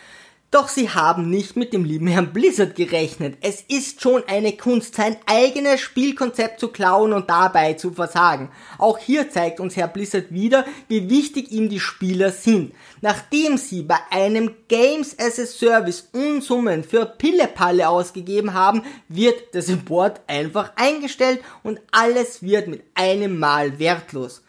Doch 0.54 0.68
sie 0.68 0.92
haben 0.92 1.32
nicht 1.32 1.56
mit 1.56 1.74
dem 1.74 1.84
lieben 1.84 2.06
Herrn 2.06 2.32
Blizzard 2.32 2.76
gerechnet. 2.76 3.38
Es 3.42 3.62
ist 3.62 4.02
schon 4.02 4.22
eine 4.28 4.52
Kunst, 4.56 4.94
sein 4.94 5.18
eigenes 5.26 5.82
Spielkonzept 5.82 6.60
zu 6.60 6.68
klauen 6.68 7.12
und 7.12 7.28
dabei 7.28 7.74
zu 7.74 7.90
versagen. 7.90 8.52
Auch 8.78 9.00
hier 9.00 9.32
zeigt 9.32 9.60
uns 9.60 9.76
Herr 9.76 9.88
Blizzard 9.88 10.32
wieder, 10.32 10.64
wie 10.90 11.10
wichtig 11.10 11.52
ihm 11.52 11.70
die 11.70 11.80
Spieler 11.80 12.30
sind. 12.30 12.76
Nachdem 13.02 13.58
sie 13.58 13.82
bei 13.82 13.98
einem 14.12 14.52
Games 14.68 15.18
as 15.18 15.40
a 15.40 15.48
Service 15.48 16.10
Unsummen 16.12 16.84
für 16.84 17.08
Pillepalle 17.08 17.90
ausgegeben 17.90 18.54
haben, 18.54 18.84
wird 19.10 19.56
der 19.56 19.64
Support 19.64 20.22
einfach 20.28 20.74
eingestellt 20.76 21.40
und 21.64 21.82
alles 21.92 22.44
wird 22.44 22.68
mit 22.68 22.84
einem 22.94 23.40
Mal 23.40 23.80
wertlos. 23.80 24.44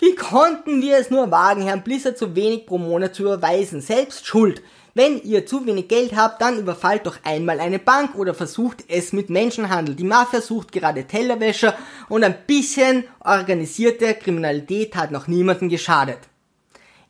Wie 0.00 0.14
konnten 0.14 0.80
wir 0.80 0.96
es 0.96 1.10
nur 1.10 1.32
wagen, 1.32 1.62
Herrn 1.62 1.82
Blizzard 1.82 2.16
so 2.16 2.36
wenig 2.36 2.66
pro 2.66 2.78
Monat 2.78 3.16
zu 3.16 3.24
überweisen? 3.24 3.80
Selbst 3.80 4.26
schuld. 4.26 4.62
Wenn 4.94 5.20
ihr 5.22 5.44
zu 5.44 5.66
wenig 5.66 5.88
Geld 5.88 6.14
habt, 6.14 6.40
dann 6.40 6.58
überfallt 6.58 7.04
doch 7.04 7.18
einmal 7.24 7.58
eine 7.58 7.80
Bank 7.80 8.14
oder 8.14 8.32
versucht 8.32 8.84
es 8.86 9.12
mit 9.12 9.28
Menschenhandel. 9.28 9.96
Die 9.96 10.04
Mafia 10.04 10.40
sucht 10.40 10.70
gerade 10.70 11.04
Tellerwäscher 11.04 11.76
und 12.08 12.22
ein 12.22 12.36
bisschen 12.46 13.04
organisierte 13.18 14.14
Kriminalität 14.14 14.94
hat 14.94 15.10
noch 15.10 15.26
niemanden 15.26 15.68
geschadet. 15.68 16.18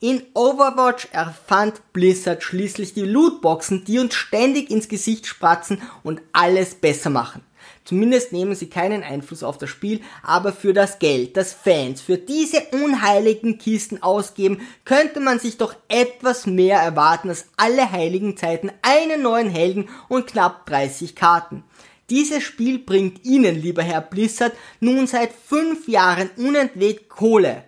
In 0.00 0.22
Overwatch 0.32 1.08
erfand 1.12 1.92
Blizzard 1.92 2.42
schließlich 2.42 2.94
die 2.94 3.04
Lootboxen, 3.04 3.84
die 3.84 3.98
uns 3.98 4.14
ständig 4.14 4.70
ins 4.70 4.88
Gesicht 4.88 5.26
spratzen 5.26 5.82
und 6.04 6.22
alles 6.32 6.74
besser 6.74 7.10
machen. 7.10 7.42
Zumindest 7.88 8.32
nehmen 8.32 8.54
sie 8.54 8.68
keinen 8.68 9.02
Einfluss 9.02 9.42
auf 9.42 9.56
das 9.56 9.70
Spiel, 9.70 10.02
aber 10.22 10.52
für 10.52 10.74
das 10.74 10.98
Geld, 10.98 11.38
das 11.38 11.54
Fans 11.54 12.02
für 12.02 12.18
diese 12.18 12.60
unheiligen 12.84 13.56
Kisten 13.56 14.02
ausgeben, 14.02 14.60
könnte 14.84 15.20
man 15.20 15.38
sich 15.38 15.56
doch 15.56 15.74
etwas 15.88 16.46
mehr 16.46 16.80
erwarten 16.80 17.30
als 17.30 17.46
alle 17.56 17.90
heiligen 17.90 18.36
Zeiten 18.36 18.70
einen 18.82 19.22
neuen 19.22 19.48
Helden 19.48 19.88
und 20.10 20.26
knapp 20.26 20.66
30 20.66 21.14
Karten. 21.14 21.64
Dieses 22.10 22.42
Spiel 22.42 22.78
bringt 22.78 23.24
Ihnen, 23.24 23.56
lieber 23.56 23.82
Herr 23.82 24.02
Blizzard, 24.02 24.52
nun 24.80 25.06
seit 25.06 25.30
fünf 25.32 25.88
Jahren 25.88 26.28
unentwegt 26.36 27.08
Kohle. 27.08 27.64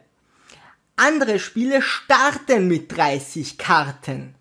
Andere 0.96 1.38
Spiele 1.38 1.80
starten 1.80 2.68
mit 2.68 2.94
30 2.94 3.56
Karten. 3.56 4.34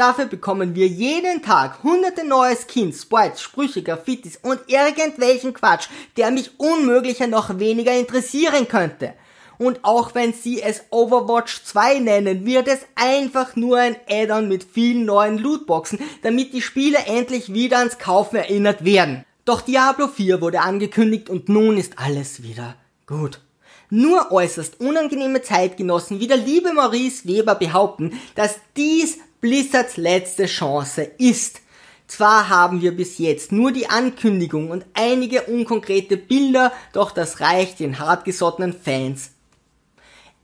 Dafür 0.00 0.24
bekommen 0.24 0.74
wir 0.74 0.86
jeden 0.86 1.42
Tag 1.42 1.82
hunderte 1.82 2.26
neue 2.26 2.56
Skins, 2.56 3.02
Sprites, 3.02 3.42
Sprüche, 3.42 3.82
Graffitis 3.82 4.38
und 4.42 4.58
irgendwelchen 4.66 5.52
Quatsch, 5.52 5.88
der 6.16 6.30
mich 6.30 6.58
unmöglicher 6.58 7.26
noch 7.26 7.58
weniger 7.58 7.92
interessieren 7.92 8.66
könnte. 8.66 9.12
Und 9.58 9.84
auch 9.84 10.14
wenn 10.14 10.32
sie 10.32 10.62
es 10.62 10.84
Overwatch 10.88 11.64
2 11.64 11.98
nennen, 11.98 12.46
wird 12.46 12.66
es 12.66 12.78
einfach 12.94 13.56
nur 13.56 13.76
ein 13.76 13.96
Add-on 14.08 14.48
mit 14.48 14.64
vielen 14.64 15.04
neuen 15.04 15.36
Lootboxen, 15.36 15.98
damit 16.22 16.54
die 16.54 16.62
Spieler 16.62 17.06
endlich 17.06 17.52
wieder 17.52 17.76
ans 17.76 17.98
Kaufen 17.98 18.36
erinnert 18.36 18.86
werden. 18.86 19.26
Doch 19.44 19.60
Diablo 19.60 20.08
4 20.08 20.40
wurde 20.40 20.62
angekündigt 20.62 21.28
und 21.28 21.50
nun 21.50 21.76
ist 21.76 21.98
alles 21.98 22.42
wieder 22.42 22.74
gut. 23.06 23.42
Nur 23.90 24.32
äußerst 24.32 24.80
unangenehme 24.80 25.42
Zeitgenossen 25.42 26.20
wie 26.20 26.26
der 26.26 26.38
liebe 26.38 26.72
Maurice 26.72 27.28
Weber 27.28 27.56
behaupten, 27.56 28.18
dass 28.34 28.54
dies 28.78 29.18
Blizzards 29.40 29.96
letzte 29.96 30.44
Chance 30.44 31.02
ist. 31.16 31.62
Zwar 32.06 32.48
haben 32.50 32.82
wir 32.82 32.94
bis 32.94 33.18
jetzt 33.18 33.52
nur 33.52 33.72
die 33.72 33.88
Ankündigung 33.88 34.70
und 34.70 34.84
einige 34.94 35.42
unkonkrete 35.44 36.16
Bilder, 36.16 36.72
doch 36.92 37.10
das 37.10 37.40
reicht 37.40 37.80
den 37.80 37.98
hartgesottenen 37.98 38.74
Fans. 38.74 39.30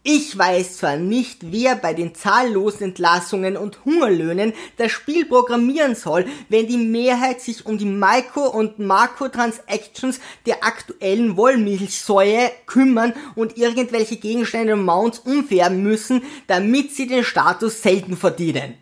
Ich 0.09 0.39
weiß 0.39 0.77
zwar 0.77 0.97
nicht, 0.97 1.51
wer 1.51 1.75
bei 1.75 1.93
den 1.93 2.15
zahllosen 2.15 2.85
Entlassungen 2.85 3.57
und 3.57 3.85
Hungerlöhnen 3.85 4.53
das 4.77 4.93
Spiel 4.93 5.27
programmieren 5.27 5.97
soll, 5.97 6.27
wenn 6.49 6.69
die 6.69 6.77
Mehrheit 6.77 7.41
sich 7.41 7.67
um 7.67 7.77
die 7.77 7.87
Micro- 7.87 8.49
und 8.49 8.79
Makro-Transactions 8.79 10.21
der 10.47 10.63
aktuellen 10.63 11.37
Wollmilchsäue 11.37 12.53
kümmern 12.67 13.15
und 13.35 13.59
irgendwelche 13.59 14.15
Gegenstände 14.15 14.75
und 14.75 14.85
Mounts 14.85 15.19
umfärben 15.19 15.83
müssen, 15.83 16.23
damit 16.47 16.95
sie 16.95 17.09
den 17.09 17.25
Status 17.25 17.83
selten 17.83 18.17
verdienen. 18.17 18.75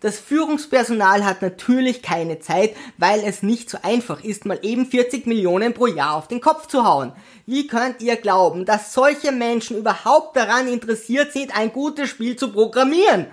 Das 0.00 0.18
Führungspersonal 0.18 1.26
hat 1.26 1.42
natürlich 1.42 2.00
keine 2.00 2.40
Zeit, 2.40 2.74
weil 2.96 3.22
es 3.22 3.42
nicht 3.42 3.68
so 3.68 3.76
einfach 3.82 4.24
ist, 4.24 4.46
mal 4.46 4.58
eben 4.62 4.86
40 4.86 5.26
Millionen 5.26 5.74
pro 5.74 5.86
Jahr 5.86 6.16
auf 6.16 6.26
den 6.26 6.40
Kopf 6.40 6.68
zu 6.68 6.84
hauen. 6.84 7.12
Wie 7.44 7.66
könnt 7.66 8.00
ihr 8.00 8.16
glauben, 8.16 8.64
dass 8.64 8.94
solche 8.94 9.30
Menschen 9.30 9.76
überhaupt 9.76 10.36
daran 10.36 10.68
interessiert 10.68 11.32
sind, 11.32 11.54
ein 11.54 11.70
gutes 11.70 12.08
Spiel 12.08 12.36
zu 12.36 12.50
programmieren? 12.50 13.26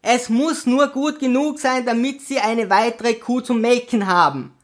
Es 0.00 0.30
muss 0.30 0.64
nur 0.64 0.88
gut 0.88 1.18
genug 1.18 1.58
sein, 1.58 1.84
damit 1.84 2.22
sie 2.22 2.38
eine 2.38 2.70
weitere 2.70 3.12
Kuh 3.14 3.42
zum 3.42 3.60
Melken 3.60 4.06
haben. 4.06 4.54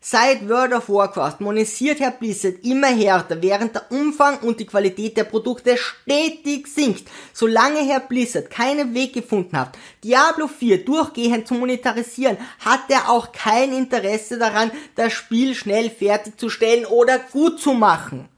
Seit 0.00 0.48
World 0.48 0.72
of 0.74 0.88
Warcraft 0.88 1.40
monisiert 1.40 1.98
Herr 1.98 2.12
Blizzard 2.12 2.64
immer 2.64 2.86
härter, 2.86 3.42
während 3.42 3.74
der 3.74 3.90
Umfang 3.90 4.38
und 4.38 4.60
die 4.60 4.66
Qualität 4.66 5.16
der 5.16 5.24
Produkte 5.24 5.76
stetig 5.76 6.68
sinkt. 6.68 7.10
Solange 7.32 7.80
Herr 7.80 7.98
Blizzard 7.98 8.48
keinen 8.48 8.94
Weg 8.94 9.12
gefunden 9.12 9.58
hat, 9.58 9.76
Diablo 10.04 10.46
4 10.46 10.84
durchgehend 10.84 11.48
zu 11.48 11.54
monetarisieren, 11.54 12.38
hat 12.60 12.88
er 12.88 13.10
auch 13.10 13.32
kein 13.32 13.72
Interesse 13.72 14.38
daran, 14.38 14.70
das 14.94 15.12
Spiel 15.12 15.56
schnell 15.56 15.90
fertigzustellen 15.90 16.86
oder 16.86 17.18
gut 17.18 17.60
zu 17.60 17.74
machen. 17.74 18.28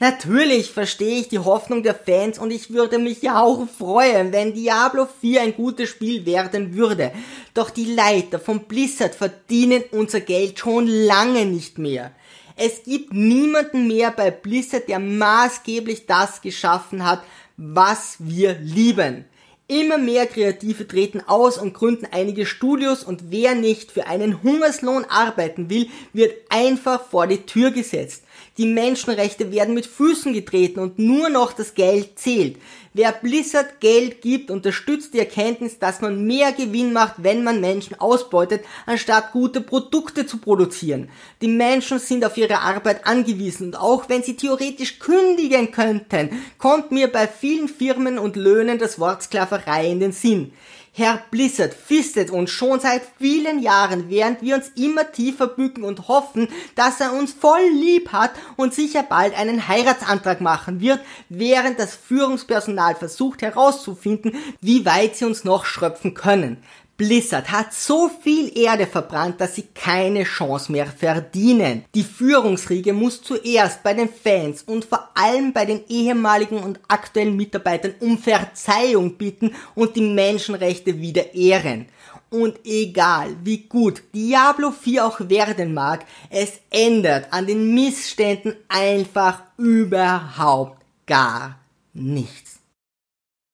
Natürlich 0.00 0.70
verstehe 0.70 1.18
ich 1.18 1.28
die 1.28 1.40
Hoffnung 1.40 1.82
der 1.82 1.94
Fans 1.94 2.38
und 2.38 2.52
ich 2.52 2.72
würde 2.72 3.00
mich 3.00 3.20
ja 3.20 3.42
auch 3.42 3.66
freuen, 3.68 4.32
wenn 4.32 4.54
Diablo 4.54 5.08
4 5.20 5.42
ein 5.42 5.54
gutes 5.54 5.88
Spiel 5.88 6.24
werden 6.24 6.76
würde. 6.76 7.10
Doch 7.52 7.70
die 7.70 7.94
Leiter 7.94 8.38
von 8.38 8.64
Blizzard 8.64 9.16
verdienen 9.16 9.82
unser 9.90 10.20
Geld 10.20 10.60
schon 10.60 10.86
lange 10.86 11.46
nicht 11.46 11.78
mehr. 11.78 12.12
Es 12.54 12.84
gibt 12.84 13.12
niemanden 13.12 13.88
mehr 13.88 14.12
bei 14.12 14.30
Blizzard, 14.30 14.88
der 14.88 15.00
maßgeblich 15.00 16.06
das 16.06 16.42
geschaffen 16.42 17.04
hat, 17.04 17.22
was 17.56 18.16
wir 18.20 18.56
lieben. 18.60 19.24
Immer 19.66 19.98
mehr 19.98 20.26
Kreative 20.26 20.86
treten 20.86 21.20
aus 21.26 21.58
und 21.58 21.74
gründen 21.74 22.06
einige 22.10 22.46
Studios 22.46 23.02
und 23.02 23.30
wer 23.30 23.56
nicht 23.56 23.90
für 23.90 24.06
einen 24.06 24.44
Hungerslohn 24.44 25.04
arbeiten 25.04 25.68
will, 25.68 25.88
wird 26.12 26.34
einfach 26.50 27.04
vor 27.08 27.26
die 27.26 27.44
Tür 27.46 27.72
gesetzt. 27.72 28.22
Die 28.58 28.66
Menschenrechte 28.66 29.52
werden 29.52 29.74
mit 29.74 29.86
Füßen 29.86 30.32
getreten 30.32 30.80
und 30.80 30.98
nur 30.98 31.28
noch 31.28 31.52
das 31.52 31.74
Geld 31.74 32.18
zählt. 32.18 32.56
Wer 32.92 33.12
Blizzard 33.12 33.78
Geld 33.78 34.20
gibt, 34.22 34.50
unterstützt 34.50 35.14
die 35.14 35.20
Erkenntnis, 35.20 35.78
dass 35.78 36.00
man 36.00 36.26
mehr 36.26 36.50
Gewinn 36.50 36.92
macht, 36.92 37.14
wenn 37.18 37.44
man 37.44 37.60
Menschen 37.60 38.00
ausbeutet, 38.00 38.64
anstatt 38.86 39.30
gute 39.30 39.60
Produkte 39.60 40.26
zu 40.26 40.38
produzieren. 40.38 41.08
Die 41.40 41.46
Menschen 41.46 42.00
sind 42.00 42.24
auf 42.24 42.36
ihre 42.36 42.58
Arbeit 42.58 43.06
angewiesen 43.06 43.66
und 43.66 43.76
auch 43.76 44.08
wenn 44.08 44.24
sie 44.24 44.34
theoretisch 44.34 44.98
kündigen 44.98 45.70
könnten, 45.70 46.30
kommt 46.58 46.90
mir 46.90 47.06
bei 47.06 47.28
vielen 47.28 47.68
Firmen 47.68 48.18
und 48.18 48.34
Löhnen 48.34 48.80
das 48.80 48.98
Wort 48.98 49.22
Sklaverei 49.22 49.88
in 49.88 50.00
den 50.00 50.12
Sinn. 50.12 50.52
Herr 50.98 51.22
Blizzard 51.30 51.74
fistet 51.74 52.28
uns 52.28 52.50
schon 52.50 52.80
seit 52.80 53.02
vielen 53.20 53.60
Jahren, 53.60 54.10
während 54.10 54.42
wir 54.42 54.56
uns 54.56 54.70
immer 54.70 55.12
tiefer 55.12 55.46
bücken 55.46 55.84
und 55.84 56.08
hoffen, 56.08 56.48
dass 56.74 57.00
er 57.00 57.12
uns 57.12 57.32
voll 57.32 57.62
lieb 57.72 58.10
hat 58.10 58.32
und 58.56 58.74
sicher 58.74 59.04
bald 59.04 59.38
einen 59.38 59.68
Heiratsantrag 59.68 60.40
machen 60.40 60.80
wird, 60.80 60.98
während 61.28 61.78
das 61.78 61.94
Führungspersonal 61.94 62.96
versucht 62.96 63.42
herauszufinden, 63.42 64.34
wie 64.60 64.84
weit 64.86 65.14
sie 65.14 65.26
uns 65.26 65.44
noch 65.44 65.66
schröpfen 65.66 66.14
können. 66.14 66.64
Blizzard 66.98 67.52
hat 67.52 67.72
so 67.72 68.08
viel 68.08 68.58
Erde 68.58 68.88
verbrannt, 68.88 69.40
dass 69.40 69.54
sie 69.54 69.68
keine 69.72 70.24
Chance 70.24 70.72
mehr 70.72 70.86
verdienen. 70.86 71.84
Die 71.94 72.02
Führungsriege 72.02 72.92
muss 72.92 73.22
zuerst 73.22 73.84
bei 73.84 73.94
den 73.94 74.08
Fans 74.08 74.64
und 74.64 74.84
vor 74.84 75.08
allem 75.14 75.52
bei 75.52 75.64
den 75.64 75.80
ehemaligen 75.88 76.58
und 76.58 76.80
aktuellen 76.88 77.36
Mitarbeitern 77.36 77.94
um 78.00 78.18
Verzeihung 78.18 79.14
bitten 79.14 79.54
und 79.76 79.94
die 79.94 80.00
Menschenrechte 80.00 81.00
wieder 81.00 81.34
ehren. 81.34 81.86
Und 82.30 82.58
egal 82.66 83.36
wie 83.44 83.58
gut 83.58 84.02
Diablo 84.12 84.72
4 84.72 85.06
auch 85.06 85.20
werden 85.20 85.74
mag, 85.74 86.04
es 86.30 86.54
ändert 86.68 87.32
an 87.32 87.46
den 87.46 87.74
Missständen 87.74 88.56
einfach 88.68 89.44
überhaupt 89.56 90.82
gar 91.06 91.60
nichts. 91.94 92.57